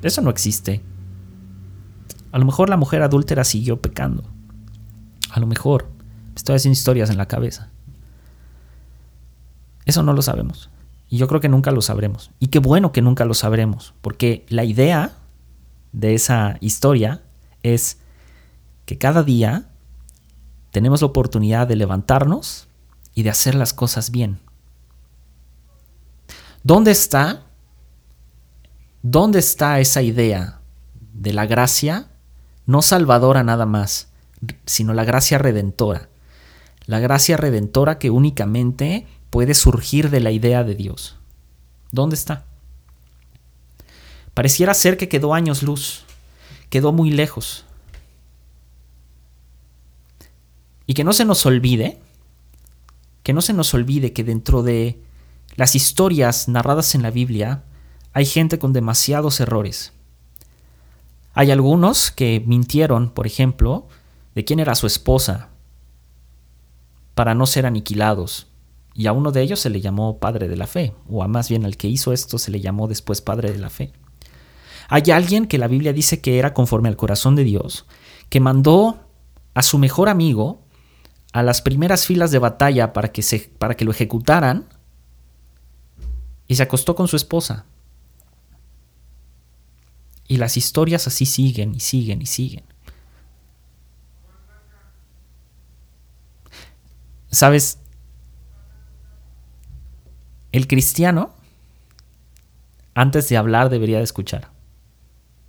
Eso 0.00 0.22
no 0.22 0.30
existe. 0.30 0.80
A 2.32 2.38
lo 2.38 2.46
mejor 2.46 2.70
la 2.70 2.78
mujer 2.78 3.02
adúltera 3.02 3.44
siguió 3.44 3.82
pecando. 3.82 4.24
A 5.30 5.38
lo 5.38 5.46
mejor. 5.46 5.90
Estoy 6.34 6.56
haciendo 6.56 6.72
historias 6.72 7.10
en 7.10 7.18
la 7.18 7.26
cabeza. 7.26 7.68
Eso 9.84 10.02
no 10.02 10.14
lo 10.14 10.22
sabemos. 10.22 10.70
Y 11.10 11.18
yo 11.18 11.28
creo 11.28 11.42
que 11.42 11.50
nunca 11.50 11.72
lo 11.72 11.82
sabremos. 11.82 12.30
Y 12.38 12.46
qué 12.46 12.58
bueno 12.58 12.90
que 12.90 13.02
nunca 13.02 13.26
lo 13.26 13.34
sabremos. 13.34 13.92
Porque 14.00 14.46
la 14.48 14.64
idea 14.64 15.12
de 15.92 16.14
esa 16.14 16.56
historia 16.62 17.20
es 17.62 17.98
que 18.86 18.96
cada 18.96 19.24
día 19.24 19.68
tenemos 20.70 21.02
la 21.02 21.08
oportunidad 21.08 21.66
de 21.66 21.76
levantarnos 21.76 22.67
y 23.18 23.24
de 23.24 23.30
hacer 23.30 23.56
las 23.56 23.74
cosas 23.74 24.12
bien. 24.12 24.38
¿Dónde 26.62 26.92
está? 26.92 27.46
¿Dónde 29.02 29.40
está 29.40 29.80
esa 29.80 30.02
idea 30.02 30.60
de 31.14 31.32
la 31.32 31.44
gracia 31.44 32.12
no 32.64 32.80
salvadora 32.80 33.42
nada 33.42 33.66
más, 33.66 34.06
sino 34.66 34.94
la 34.94 35.02
gracia 35.02 35.36
redentora? 35.36 36.10
La 36.86 37.00
gracia 37.00 37.36
redentora 37.36 37.98
que 37.98 38.10
únicamente 38.10 39.08
puede 39.30 39.54
surgir 39.54 40.10
de 40.10 40.20
la 40.20 40.30
idea 40.30 40.62
de 40.62 40.76
Dios. 40.76 41.16
¿Dónde 41.90 42.14
está? 42.14 42.44
Pareciera 44.32 44.74
ser 44.74 44.96
que 44.96 45.08
quedó 45.08 45.34
años 45.34 45.64
luz, 45.64 46.04
quedó 46.70 46.92
muy 46.92 47.10
lejos. 47.10 47.64
Y 50.86 50.94
que 50.94 51.02
no 51.02 51.12
se 51.12 51.24
nos 51.24 51.44
olvide 51.46 52.00
que 53.28 53.34
no 53.34 53.42
se 53.42 53.52
nos 53.52 53.74
olvide 53.74 54.14
que 54.14 54.24
dentro 54.24 54.62
de 54.62 55.02
las 55.54 55.74
historias 55.74 56.48
narradas 56.48 56.94
en 56.94 57.02
la 57.02 57.10
Biblia 57.10 57.62
hay 58.14 58.24
gente 58.24 58.58
con 58.58 58.72
demasiados 58.72 59.38
errores. 59.40 59.92
Hay 61.34 61.50
algunos 61.50 62.10
que 62.10 62.42
mintieron, 62.46 63.10
por 63.10 63.26
ejemplo, 63.26 63.86
de 64.34 64.46
quién 64.46 64.60
era 64.60 64.74
su 64.74 64.86
esposa, 64.86 65.50
para 67.14 67.34
no 67.34 67.44
ser 67.44 67.66
aniquilados. 67.66 68.46
Y 68.94 69.08
a 69.08 69.12
uno 69.12 69.30
de 69.30 69.42
ellos 69.42 69.60
se 69.60 69.68
le 69.68 69.82
llamó 69.82 70.20
padre 70.20 70.48
de 70.48 70.56
la 70.56 70.66
fe, 70.66 70.94
o 71.06 71.22
a 71.22 71.28
más 71.28 71.50
bien 71.50 71.66
al 71.66 71.76
que 71.76 71.88
hizo 71.88 72.14
esto 72.14 72.38
se 72.38 72.50
le 72.50 72.62
llamó 72.62 72.88
después 72.88 73.20
padre 73.20 73.52
de 73.52 73.58
la 73.58 73.68
fe. 73.68 73.92
Hay 74.88 75.02
alguien 75.10 75.44
que 75.44 75.58
la 75.58 75.68
Biblia 75.68 75.92
dice 75.92 76.22
que 76.22 76.38
era 76.38 76.54
conforme 76.54 76.88
al 76.88 76.96
corazón 76.96 77.36
de 77.36 77.44
Dios, 77.44 77.84
que 78.30 78.40
mandó 78.40 79.00
a 79.52 79.60
su 79.60 79.76
mejor 79.76 80.08
amigo 80.08 80.62
a 81.32 81.42
las 81.42 81.62
primeras 81.62 82.06
filas 82.06 82.30
de 82.30 82.38
batalla 82.38 82.92
para 82.92 83.12
que, 83.12 83.22
se, 83.22 83.40
para 83.58 83.74
que 83.76 83.84
lo 83.84 83.90
ejecutaran 83.90 84.68
y 86.46 86.56
se 86.56 86.62
acostó 86.62 86.94
con 86.94 87.08
su 87.08 87.16
esposa. 87.16 87.66
Y 90.26 90.38
las 90.38 90.56
historias 90.56 91.06
así 91.06 91.26
siguen 91.26 91.74
y 91.74 91.80
siguen 91.80 92.22
y 92.22 92.26
siguen. 92.26 92.64
¿Sabes? 97.30 97.78
El 100.52 100.66
cristiano, 100.66 101.34
antes 102.94 103.28
de 103.28 103.36
hablar, 103.36 103.68
debería 103.68 103.98
de 103.98 104.04
escuchar. 104.04 104.50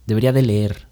Debería 0.06 0.34
de 0.34 0.42
leer. 0.42 0.88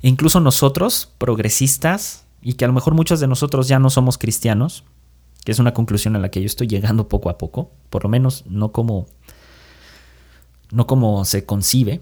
Incluso 0.00 0.40
nosotros, 0.40 1.12
progresistas, 1.18 2.24
y 2.42 2.54
que 2.54 2.64
a 2.64 2.68
lo 2.68 2.74
mejor 2.74 2.94
muchos 2.94 3.20
de 3.20 3.28
nosotros 3.28 3.68
ya 3.68 3.78
no 3.78 3.88
somos 3.88 4.18
cristianos, 4.18 4.84
que 5.44 5.52
es 5.52 5.58
una 5.58 5.72
conclusión 5.72 6.16
a 6.16 6.18
la 6.18 6.30
que 6.30 6.40
yo 6.40 6.46
estoy 6.46 6.66
llegando 6.66 7.08
poco 7.08 7.30
a 7.30 7.38
poco, 7.38 7.70
por 7.88 8.02
lo 8.02 8.10
menos 8.10 8.44
no 8.46 8.72
como 8.72 9.06
no 10.70 10.86
como 10.86 11.24
se 11.24 11.44
concibe. 11.44 12.00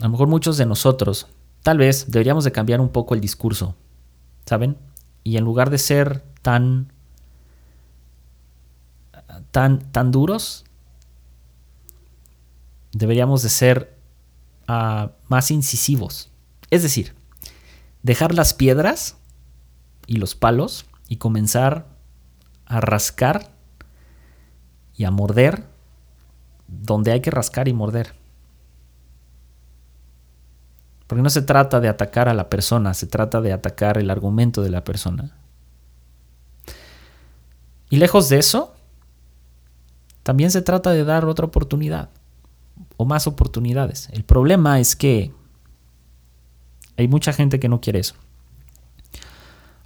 A 0.00 0.04
lo 0.04 0.10
mejor 0.10 0.28
muchos 0.28 0.56
de 0.56 0.66
nosotros 0.66 1.28
tal 1.62 1.78
vez 1.78 2.06
deberíamos 2.08 2.44
de 2.44 2.52
cambiar 2.52 2.80
un 2.80 2.90
poco 2.90 3.14
el 3.14 3.20
discurso, 3.20 3.74
¿saben? 4.46 4.76
Y 5.24 5.36
en 5.36 5.44
lugar 5.44 5.70
de 5.70 5.78
ser 5.78 6.22
tan 6.42 6.92
tan 9.50 9.90
tan 9.90 10.10
duros, 10.10 10.64
deberíamos 12.92 13.42
de 13.42 13.48
ser 13.48 13.96
uh, 14.68 15.08
más 15.28 15.50
incisivos. 15.50 16.30
Es 16.70 16.82
decir, 16.82 17.14
dejar 18.04 18.34
las 18.34 18.54
piedras 18.54 19.16
y 20.06 20.16
los 20.16 20.36
palos 20.36 20.86
y 21.08 21.16
comenzar 21.16 21.86
a 22.66 22.80
rascar 22.80 23.50
y 24.94 25.04
a 25.04 25.10
morder 25.10 25.64
donde 26.68 27.12
hay 27.12 27.20
que 27.20 27.30
rascar 27.30 27.66
y 27.66 27.72
morder. 27.72 28.14
Porque 31.06 31.22
no 31.22 31.30
se 31.30 31.42
trata 31.42 31.80
de 31.80 31.88
atacar 31.88 32.28
a 32.28 32.34
la 32.34 32.48
persona, 32.50 32.94
se 32.94 33.06
trata 33.06 33.40
de 33.40 33.52
atacar 33.52 33.98
el 33.98 34.10
argumento 34.10 34.62
de 34.62 34.70
la 34.70 34.84
persona. 34.84 35.36
Y 37.88 37.96
lejos 37.96 38.28
de 38.28 38.38
eso, 38.38 38.74
también 40.22 40.50
se 40.50 40.62
trata 40.62 40.90
de 40.90 41.04
dar 41.04 41.24
otra 41.24 41.46
oportunidad 41.46 42.10
o 42.96 43.06
más 43.06 43.26
oportunidades. 43.26 44.08
El 44.12 44.24
problema 44.24 44.78
es 44.78 44.94
que 44.94 45.32
hay 46.96 47.08
mucha 47.08 47.32
gente 47.32 47.60
que 47.60 47.68
no 47.68 47.80
quiere 47.80 48.00
eso. 48.00 48.14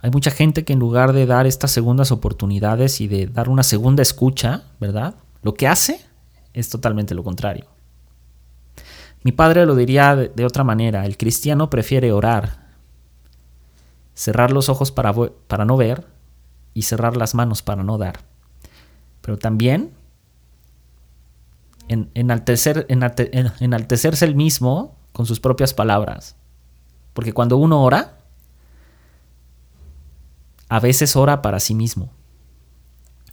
Hay 0.01 0.11
mucha 0.11 0.31
gente 0.31 0.65
que 0.65 0.73
en 0.73 0.79
lugar 0.79 1.13
de 1.13 1.27
dar 1.27 1.47
estas 1.47 1.73
segundas 1.73 2.13
oportunidades 2.13 3.01
y 3.01 3.09
de 3.09 3.27
dar 3.27 3.49
una 3.49 3.63
segunda 3.65 4.03
escucha, 4.03 4.65
¿verdad? 4.79 5.17
Lo 5.43 5.55
que 5.55 5.67
hace 5.67 6.01
es 6.55 6.69
totalmente 6.69 7.15
lo 7.15 7.25
contrario. 7.25 7.67
Mi 9.25 9.33
padre 9.33 9.67
lo 9.67 9.75
diría 9.75 10.15
de, 10.15 10.45
otra 10.45 10.63
manera. 10.63 11.05
El 11.05 11.17
cristiano 11.17 11.69
prefiere 11.69 12.13
orar, 12.13 12.69
cerrar 14.15 14.53
los 14.53 14.69
ojos 14.69 14.93
para, 14.93 15.13
para 15.13 15.65
no 15.65 15.77
ver 15.77 16.07
y 16.75 16.83
cerrar 16.83 17.17
las 17.17 17.35
manos 17.35 17.63
para 17.63 17.83
no 17.83 17.99
dar. 17.99 18.21
Pero 19.21 19.37
también 19.37 19.93
en, 21.89 22.11
enaltecer, 22.15 22.87
enaltecerse 22.89 24.25
el 24.25 24.37
mismo 24.37 24.97
con 25.13 25.27
sus 25.27 25.41
propias 25.41 25.75
palabras. 25.75 26.38
Porque 27.19 27.33
cuando 27.33 27.57
uno 27.57 27.83
ora, 27.83 28.17
a 30.69 30.79
veces 30.79 31.17
ora 31.17 31.43
para 31.43 31.59
sí 31.59 31.75
mismo. 31.75 32.11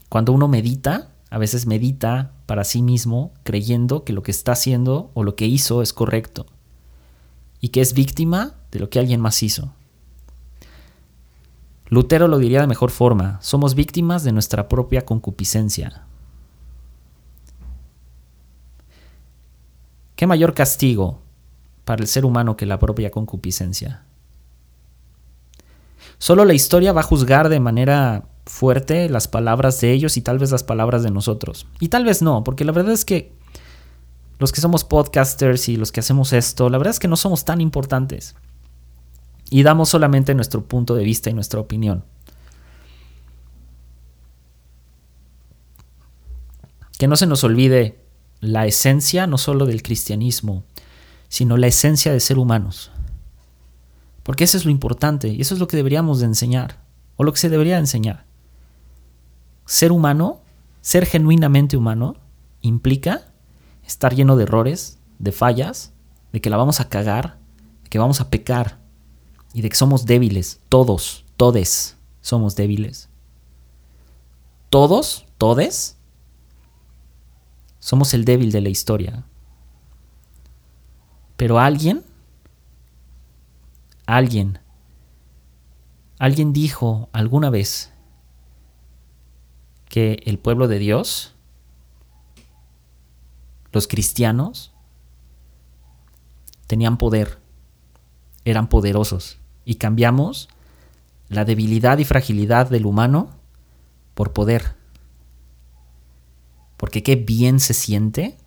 Cuando 0.10 0.34
uno 0.34 0.48
medita, 0.48 1.12
a 1.30 1.38
veces 1.38 1.68
medita 1.68 2.32
para 2.48 2.64
sí 2.64 2.82
mismo 2.82 3.32
creyendo 3.44 4.04
que 4.04 4.12
lo 4.12 4.24
que 4.24 4.32
está 4.32 4.54
haciendo 4.54 5.12
o 5.14 5.24
lo 5.24 5.36
que 5.36 5.46
hizo 5.46 5.84
es 5.84 5.94
correcto 5.94 6.48
y 7.62 7.70
que 7.70 7.82
es 7.82 7.94
víctima 7.94 8.56
de 8.72 8.80
lo 8.80 8.90
que 8.90 8.98
alguien 8.98 9.22
más 9.22 9.44
hizo. 9.44 9.72
Lutero 11.86 12.28
lo 12.28 12.40
diría 12.40 12.62
de 12.62 12.68
mejor 12.68 12.90
forma, 12.90 13.38
somos 13.44 13.76
víctimas 13.76 14.24
de 14.24 14.32
nuestra 14.32 14.68
propia 14.68 15.06
concupiscencia. 15.06 16.08
¿Qué 20.16 20.26
mayor 20.26 20.56
castigo 20.56 21.22
para 21.86 22.02
el 22.02 22.08
ser 22.08 22.26
humano 22.26 22.58
que 22.58 22.66
la 22.66 22.80
propia 22.80 23.12
concupiscencia. 23.12 24.04
Solo 26.18 26.46
la 26.46 26.54
historia 26.54 26.94
va 26.94 27.02
a 27.02 27.06
juzgar 27.06 27.50
de 27.50 27.60
manera 27.60 28.26
fuerte 28.46 29.10
las 29.10 29.28
palabras 29.28 29.80
de 29.82 29.92
ellos 29.92 30.18
y 30.18 30.22
tal 30.22 30.40
vez 30.40 30.52
las 30.52 30.64
palabras 30.64 31.04
de 31.04 31.12
nosotros. 31.12 31.68
Y 31.80 31.90
tal 31.90 32.06
vez 32.06 32.22
no, 32.22 32.44
porque 32.44 32.66
la 32.66 32.72
verdad 32.72 32.94
es 32.94 33.06
que 33.06 33.32
los 34.40 34.52
que 34.52 34.62
somos 34.62 34.84
podcasters 34.84 35.70
y 35.70 35.78
los 35.78 35.92
que 35.92 36.02
hacemos 36.02 36.34
esto, 36.34 36.70
la 36.70 36.78
verdad 36.78 36.92
es 36.92 37.00
que 37.00 37.08
no 37.08 37.16
somos 37.16 37.46
tan 37.46 37.62
importantes. 37.62 38.36
Y 39.50 39.64
damos 39.64 39.90
solamente 39.90 40.34
nuestro 40.34 40.66
punto 40.66 40.96
de 40.96 41.04
vista 41.04 41.30
y 41.30 41.34
nuestra 41.34 41.60
opinión. 41.60 42.04
Que 46.98 47.08
no 47.08 47.16
se 47.16 47.28
nos 47.28 47.44
olvide 47.44 48.00
la 48.40 48.66
esencia 48.66 49.28
no 49.28 49.38
solo 49.38 49.66
del 49.66 49.84
cristianismo, 49.84 50.64
sino 51.28 51.58
la 51.58 51.68
esencia 51.68 52.12
de 52.12 52.20
ser 52.20 52.38
humanos. 52.38 52.92
Porque 54.24 54.44
eso 54.44 54.58
es 54.58 54.66
lo 54.66 54.72
importante 54.72 55.28
y 55.30 55.42
eso 55.42 55.54
es 55.54 55.60
lo 55.60 55.68
que 55.68 55.78
deberíamos 55.78 56.20
de 56.20 56.26
enseñar, 56.26 56.84
o 57.16 57.24
lo 57.24 57.32
que 57.32 57.40
se 57.40 57.50
debería 57.50 57.78
enseñar. 57.78 58.26
Ser 59.66 59.92
humano, 59.92 60.42
ser 60.82 61.06
genuinamente 61.06 61.78
humano, 61.78 62.16
implica 62.62 63.28
estar 63.86 64.16
lleno 64.16 64.36
de 64.36 64.44
errores, 64.44 65.00
de 65.20 65.32
fallas, 65.32 65.94
de 66.32 66.42
que 66.42 66.50
la 66.50 66.58
vamos 66.58 66.80
a 66.80 66.90
cagar, 66.90 67.40
de 67.84 67.90
que 67.90 68.00
vamos 68.00 68.22
a 68.22 68.30
pecar 68.30 68.80
y 69.54 69.62
de 69.62 69.70
que 69.70 69.76
somos 69.76 70.06
débiles, 70.06 70.60
todos, 70.70 71.26
todes 71.38 71.96
somos 72.26 72.56
débiles. 72.56 73.08
Todos, 74.72 75.28
todes, 75.38 75.96
somos 77.80 78.16
el 78.16 78.26
débil 78.26 78.52
de 78.52 78.62
la 78.62 78.70
historia. 78.70 79.28
Pero 81.38 81.60
alguien, 81.60 82.04
alguien, 84.06 84.60
alguien 86.18 86.54
dijo 86.54 87.10
alguna 87.12 87.50
vez 87.50 87.92
que 89.90 90.22
el 90.26 90.40
pueblo 90.40 90.68
de 90.68 90.80
Dios, 90.80 91.34
los 93.72 93.88
cristianos, 93.88 94.74
tenían 96.68 96.98
poder, 96.98 97.40
eran 98.44 98.68
poderosos 98.70 99.38
y 99.66 99.76
cambiamos 99.76 100.50
la 101.30 101.46
debilidad 101.46 101.98
y 101.98 102.06
fragilidad 102.06 102.70
del 102.70 102.86
humano 102.86 103.30
por 104.14 104.34
poder. 104.34 104.76
Porque 106.78 107.04
qué 107.04 107.16
bien 107.16 107.60
se 107.60 107.74
siente, 107.74 108.38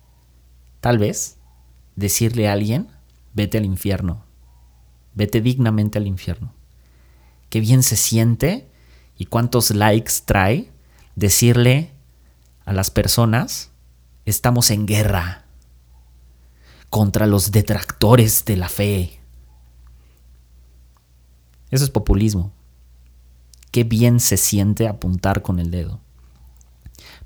tal 0.81 0.97
vez, 0.97 1.38
decirle 1.95 2.47
a 2.47 2.53
alguien, 2.53 2.87
vete 3.33 3.57
al 3.57 3.65
infierno, 3.65 4.23
vete 5.13 5.41
dignamente 5.41 5.97
al 5.97 6.07
infierno. 6.07 6.53
Qué 7.49 7.59
bien 7.59 7.83
se 7.83 7.95
siente 7.95 8.69
y 9.17 9.25
cuántos 9.25 9.71
likes 9.71 10.13
trae 10.25 10.71
decirle 11.15 11.91
a 12.65 12.73
las 12.73 12.91
personas, 12.91 13.71
estamos 14.25 14.71
en 14.71 14.85
guerra 14.85 15.45
contra 16.89 17.27
los 17.27 17.51
detractores 17.51 18.45
de 18.45 18.55
la 18.55 18.69
fe. 18.69 19.19
Eso 21.71 21.83
es 21.83 21.89
populismo. 21.89 22.51
Qué 23.71 23.83
bien 23.83 24.19
se 24.19 24.37
siente 24.37 24.87
apuntar 24.87 25.41
con 25.41 25.59
el 25.59 25.69
dedo. 25.69 25.99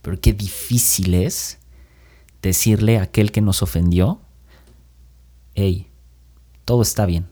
Pero 0.01 0.19
qué 0.19 0.33
difícil 0.33 1.13
es 1.13 1.59
decirle 2.41 2.99
a 2.99 3.03
aquel 3.03 3.31
que 3.31 3.41
nos 3.41 3.61
ofendió, 3.61 4.19
hey, 5.55 5.91
todo 6.65 6.81
está 6.81 7.05
bien. 7.05 7.29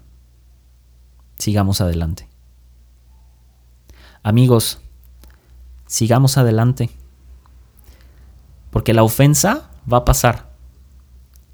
Sigamos 1.38 1.82
adelante. 1.82 2.30
Amigos, 4.24 4.80
sigamos 5.88 6.38
adelante. 6.38 6.90
Porque 8.70 8.94
la 8.94 9.04
ofensa 9.04 9.72
va 9.92 9.98
a 9.98 10.06
pasar. 10.06 10.52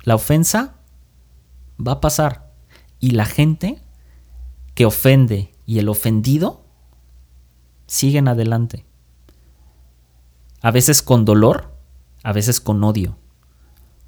La 0.04 0.16
ofensa 0.16 0.76
va 1.86 1.94
a 1.94 2.02
pasar. 2.02 2.54
Y 3.00 3.12
la 3.12 3.26
gente 3.26 3.82
que 4.76 4.86
ofende 4.86 5.54
y 5.66 5.80
el 5.80 5.90
ofendido 5.90 6.66
siguen 7.88 8.28
adelante. 8.28 8.86
A 10.62 10.72
veces 10.72 11.02
con 11.02 11.26
dolor, 11.26 11.74
a 12.24 12.34
veces 12.34 12.60
con 12.60 12.84
odio, 12.84 13.18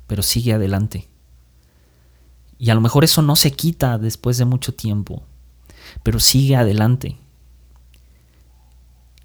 pero 0.08 0.24
sigue 0.24 0.54
adelante. 0.54 1.09
Y 2.60 2.70
a 2.70 2.76
lo 2.76 2.82
mejor 2.82 3.06
eso 3.06 3.22
no 3.22 3.38
se 3.38 3.52
quita 3.52 3.98
después 3.98 4.38
de 4.38 4.46
mucho 4.46 4.74
tiempo, 4.74 5.24
pero 6.04 6.20
sigue 6.20 6.58
adelante. 6.58 7.18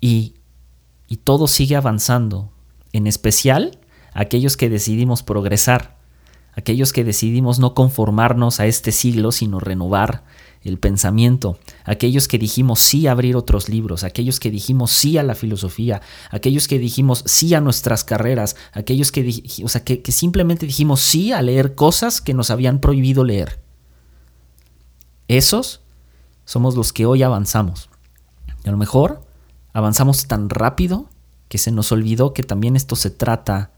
Y, 0.00 0.34
y 1.08 1.16
todo 1.16 1.48
sigue 1.48 1.74
avanzando, 1.74 2.52
en 2.92 3.08
especial 3.08 3.78
aquellos 4.12 4.56
que 4.56 4.70
decidimos 4.70 5.24
progresar, 5.24 5.96
aquellos 6.52 6.92
que 6.92 7.02
decidimos 7.02 7.58
no 7.58 7.74
conformarnos 7.74 8.60
a 8.60 8.66
este 8.66 8.92
siglo, 8.92 9.32
sino 9.32 9.58
renovar 9.58 10.22
el 10.64 10.78
pensamiento, 10.78 11.58
aquellos 11.84 12.26
que 12.26 12.38
dijimos 12.38 12.80
sí 12.80 13.06
a 13.06 13.12
abrir 13.12 13.36
otros 13.36 13.68
libros, 13.68 14.02
aquellos 14.02 14.40
que 14.40 14.50
dijimos 14.50 14.90
sí 14.90 15.18
a 15.18 15.22
la 15.22 15.34
filosofía, 15.34 16.00
aquellos 16.30 16.68
que 16.68 16.78
dijimos 16.78 17.22
sí 17.26 17.54
a 17.54 17.60
nuestras 17.60 18.02
carreras, 18.02 18.56
aquellos 18.72 19.12
que, 19.12 19.42
o 19.62 19.68
sea, 19.68 19.84
que, 19.84 20.00
simplemente 20.10 20.64
dijimos 20.64 21.00
sí 21.00 21.32
a 21.32 21.42
leer 21.42 21.74
cosas 21.74 22.22
que 22.22 22.32
nos 22.32 22.50
habían 22.50 22.80
prohibido 22.80 23.24
leer. 23.24 23.60
Esos 25.28 25.82
somos 26.46 26.76
los 26.76 26.92
que 26.94 27.04
hoy 27.04 27.22
avanzamos. 27.22 27.90
Y 28.64 28.68
a 28.68 28.72
lo 28.72 28.78
mejor 28.78 29.26
avanzamos 29.74 30.26
tan 30.26 30.48
rápido 30.48 31.10
que 31.48 31.58
se 31.58 31.72
nos 31.72 31.92
olvidó 31.92 32.32
que 32.32 32.42
también 32.42 32.74
esto 32.74 32.96
se 32.96 33.10
trata 33.10 33.72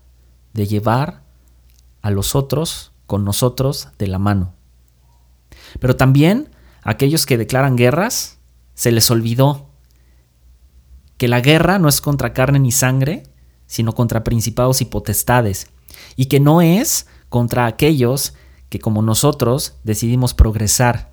de 0.53 0.67
llevar 0.69 1.23
a 2.03 2.11
los 2.11 2.37
otros 2.37 2.93
con 3.09 3.25
nosotros 3.25 3.89
de 3.99 4.07
la 4.07 4.21
mano. 4.21 4.55
Pero 5.81 5.97
también 5.97 6.49
aquellos 6.87 7.27
que 7.27 7.37
declaran 7.37 7.77
guerras, 7.77 8.39
se 8.75 8.93
les 8.93 9.11
olvidó 9.11 9.69
que 11.19 11.27
la 11.27 11.41
guerra 11.41 11.79
no 11.79 11.89
es 11.89 12.01
contra 12.01 12.33
carne 12.33 12.61
ni 12.61 12.71
sangre, 12.71 13.25
sino 13.67 13.93
contra 13.93 14.23
principados 14.23 14.81
y 14.81 14.85
potestades, 14.85 15.67
y 16.15 16.27
que 16.27 16.39
no 16.39 16.63
es 16.63 17.09
contra 17.29 17.67
aquellos 17.67 18.35
que 18.69 18.79
como 18.79 19.03
nosotros 19.03 19.75
decidimos 19.83 20.33
progresar, 20.33 21.13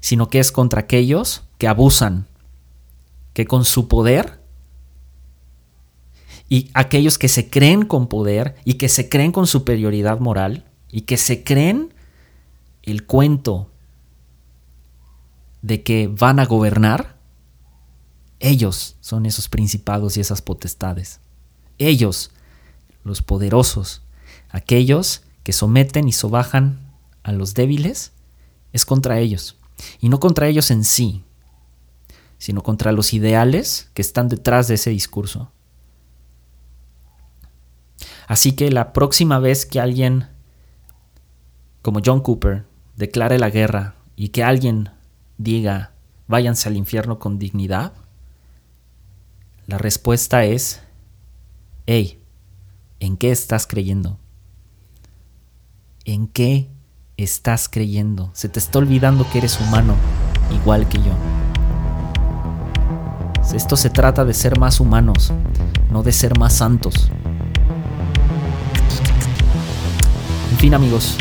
sino 0.00 0.28
que 0.28 0.38
es 0.38 0.52
contra 0.52 0.82
aquellos 0.82 1.42
que 1.58 1.66
abusan, 1.66 2.28
que 3.32 3.44
con 3.44 3.64
su 3.64 3.88
poder 3.88 4.40
y 6.48 6.70
aquellos 6.74 7.18
que 7.18 7.28
se 7.28 7.50
creen 7.50 7.84
con 7.84 8.08
poder 8.08 8.54
y 8.64 8.74
que 8.74 8.88
se 8.88 9.08
creen 9.08 9.32
con 9.32 9.48
superioridad 9.48 10.20
moral 10.20 10.64
y 10.90 11.02
que 11.02 11.16
se 11.16 11.42
creen 11.42 11.92
el 12.84 13.04
cuento 13.04 13.67
de 15.62 15.82
que 15.82 16.08
van 16.08 16.38
a 16.38 16.46
gobernar, 16.46 17.16
ellos 18.40 18.96
son 19.00 19.26
esos 19.26 19.48
principados 19.48 20.16
y 20.16 20.20
esas 20.20 20.42
potestades. 20.42 21.20
Ellos, 21.78 22.30
los 23.04 23.22
poderosos, 23.22 24.02
aquellos 24.50 25.22
que 25.42 25.52
someten 25.52 26.08
y 26.08 26.12
sobajan 26.12 26.92
a 27.22 27.32
los 27.32 27.54
débiles, 27.54 28.12
es 28.72 28.84
contra 28.84 29.18
ellos. 29.18 29.56
Y 30.00 30.08
no 30.08 30.20
contra 30.20 30.48
ellos 30.48 30.70
en 30.70 30.84
sí, 30.84 31.24
sino 32.38 32.62
contra 32.62 32.92
los 32.92 33.12
ideales 33.12 33.90
que 33.94 34.02
están 34.02 34.28
detrás 34.28 34.68
de 34.68 34.74
ese 34.74 34.90
discurso. 34.90 35.50
Así 38.26 38.52
que 38.52 38.70
la 38.70 38.92
próxima 38.92 39.38
vez 39.38 39.66
que 39.66 39.80
alguien 39.80 40.28
como 41.82 42.00
John 42.04 42.20
Cooper 42.20 42.66
declare 42.96 43.38
la 43.38 43.50
guerra 43.50 43.94
y 44.16 44.28
que 44.28 44.44
alguien 44.44 44.90
diga, 45.38 45.92
váyanse 46.26 46.68
al 46.68 46.76
infierno 46.76 47.18
con 47.18 47.38
dignidad? 47.38 47.92
La 49.66 49.78
respuesta 49.78 50.44
es, 50.44 50.82
hey, 51.86 52.20
¿en 53.00 53.16
qué 53.16 53.30
estás 53.30 53.66
creyendo? 53.66 54.18
¿En 56.04 56.26
qué 56.26 56.68
estás 57.16 57.68
creyendo? 57.68 58.30
Se 58.34 58.48
te 58.48 58.58
está 58.58 58.78
olvidando 58.78 59.28
que 59.30 59.38
eres 59.38 59.60
humano, 59.60 59.94
igual 60.52 60.88
que 60.88 60.98
yo. 60.98 61.12
Esto 63.54 63.76
se 63.76 63.88
trata 63.88 64.24
de 64.24 64.34
ser 64.34 64.58
más 64.58 64.78
humanos, 64.78 65.32
no 65.90 66.02
de 66.02 66.12
ser 66.12 66.38
más 66.38 66.54
santos. 66.54 67.10
En 70.50 70.58
fin 70.58 70.74
amigos, 70.74 71.16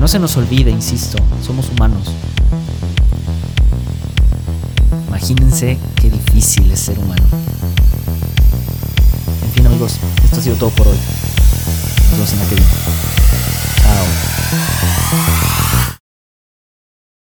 no 0.00 0.06
se 0.06 0.18
nos 0.18 0.36
olvide, 0.36 0.70
insisto, 0.70 1.18
somos 1.42 1.68
humanos. 1.70 2.12
Imagínense 5.16 5.78
qué 5.98 6.10
difícil 6.10 6.70
es 6.70 6.78
ser 6.78 6.98
humano. 6.98 7.22
En 9.44 9.52
fin 9.52 9.66
amigos, 9.66 9.96
esto 10.22 10.36
ha 10.36 10.42
sido 10.42 10.56
todo 10.56 10.68
por 10.70 10.88
hoy. 10.88 10.98
Nos 10.98 12.10
vemos 12.12 12.32
en 12.34 12.38
la 12.38 12.44
que 12.44 12.54
viene. 12.54 12.70
Chao. 13.82 14.04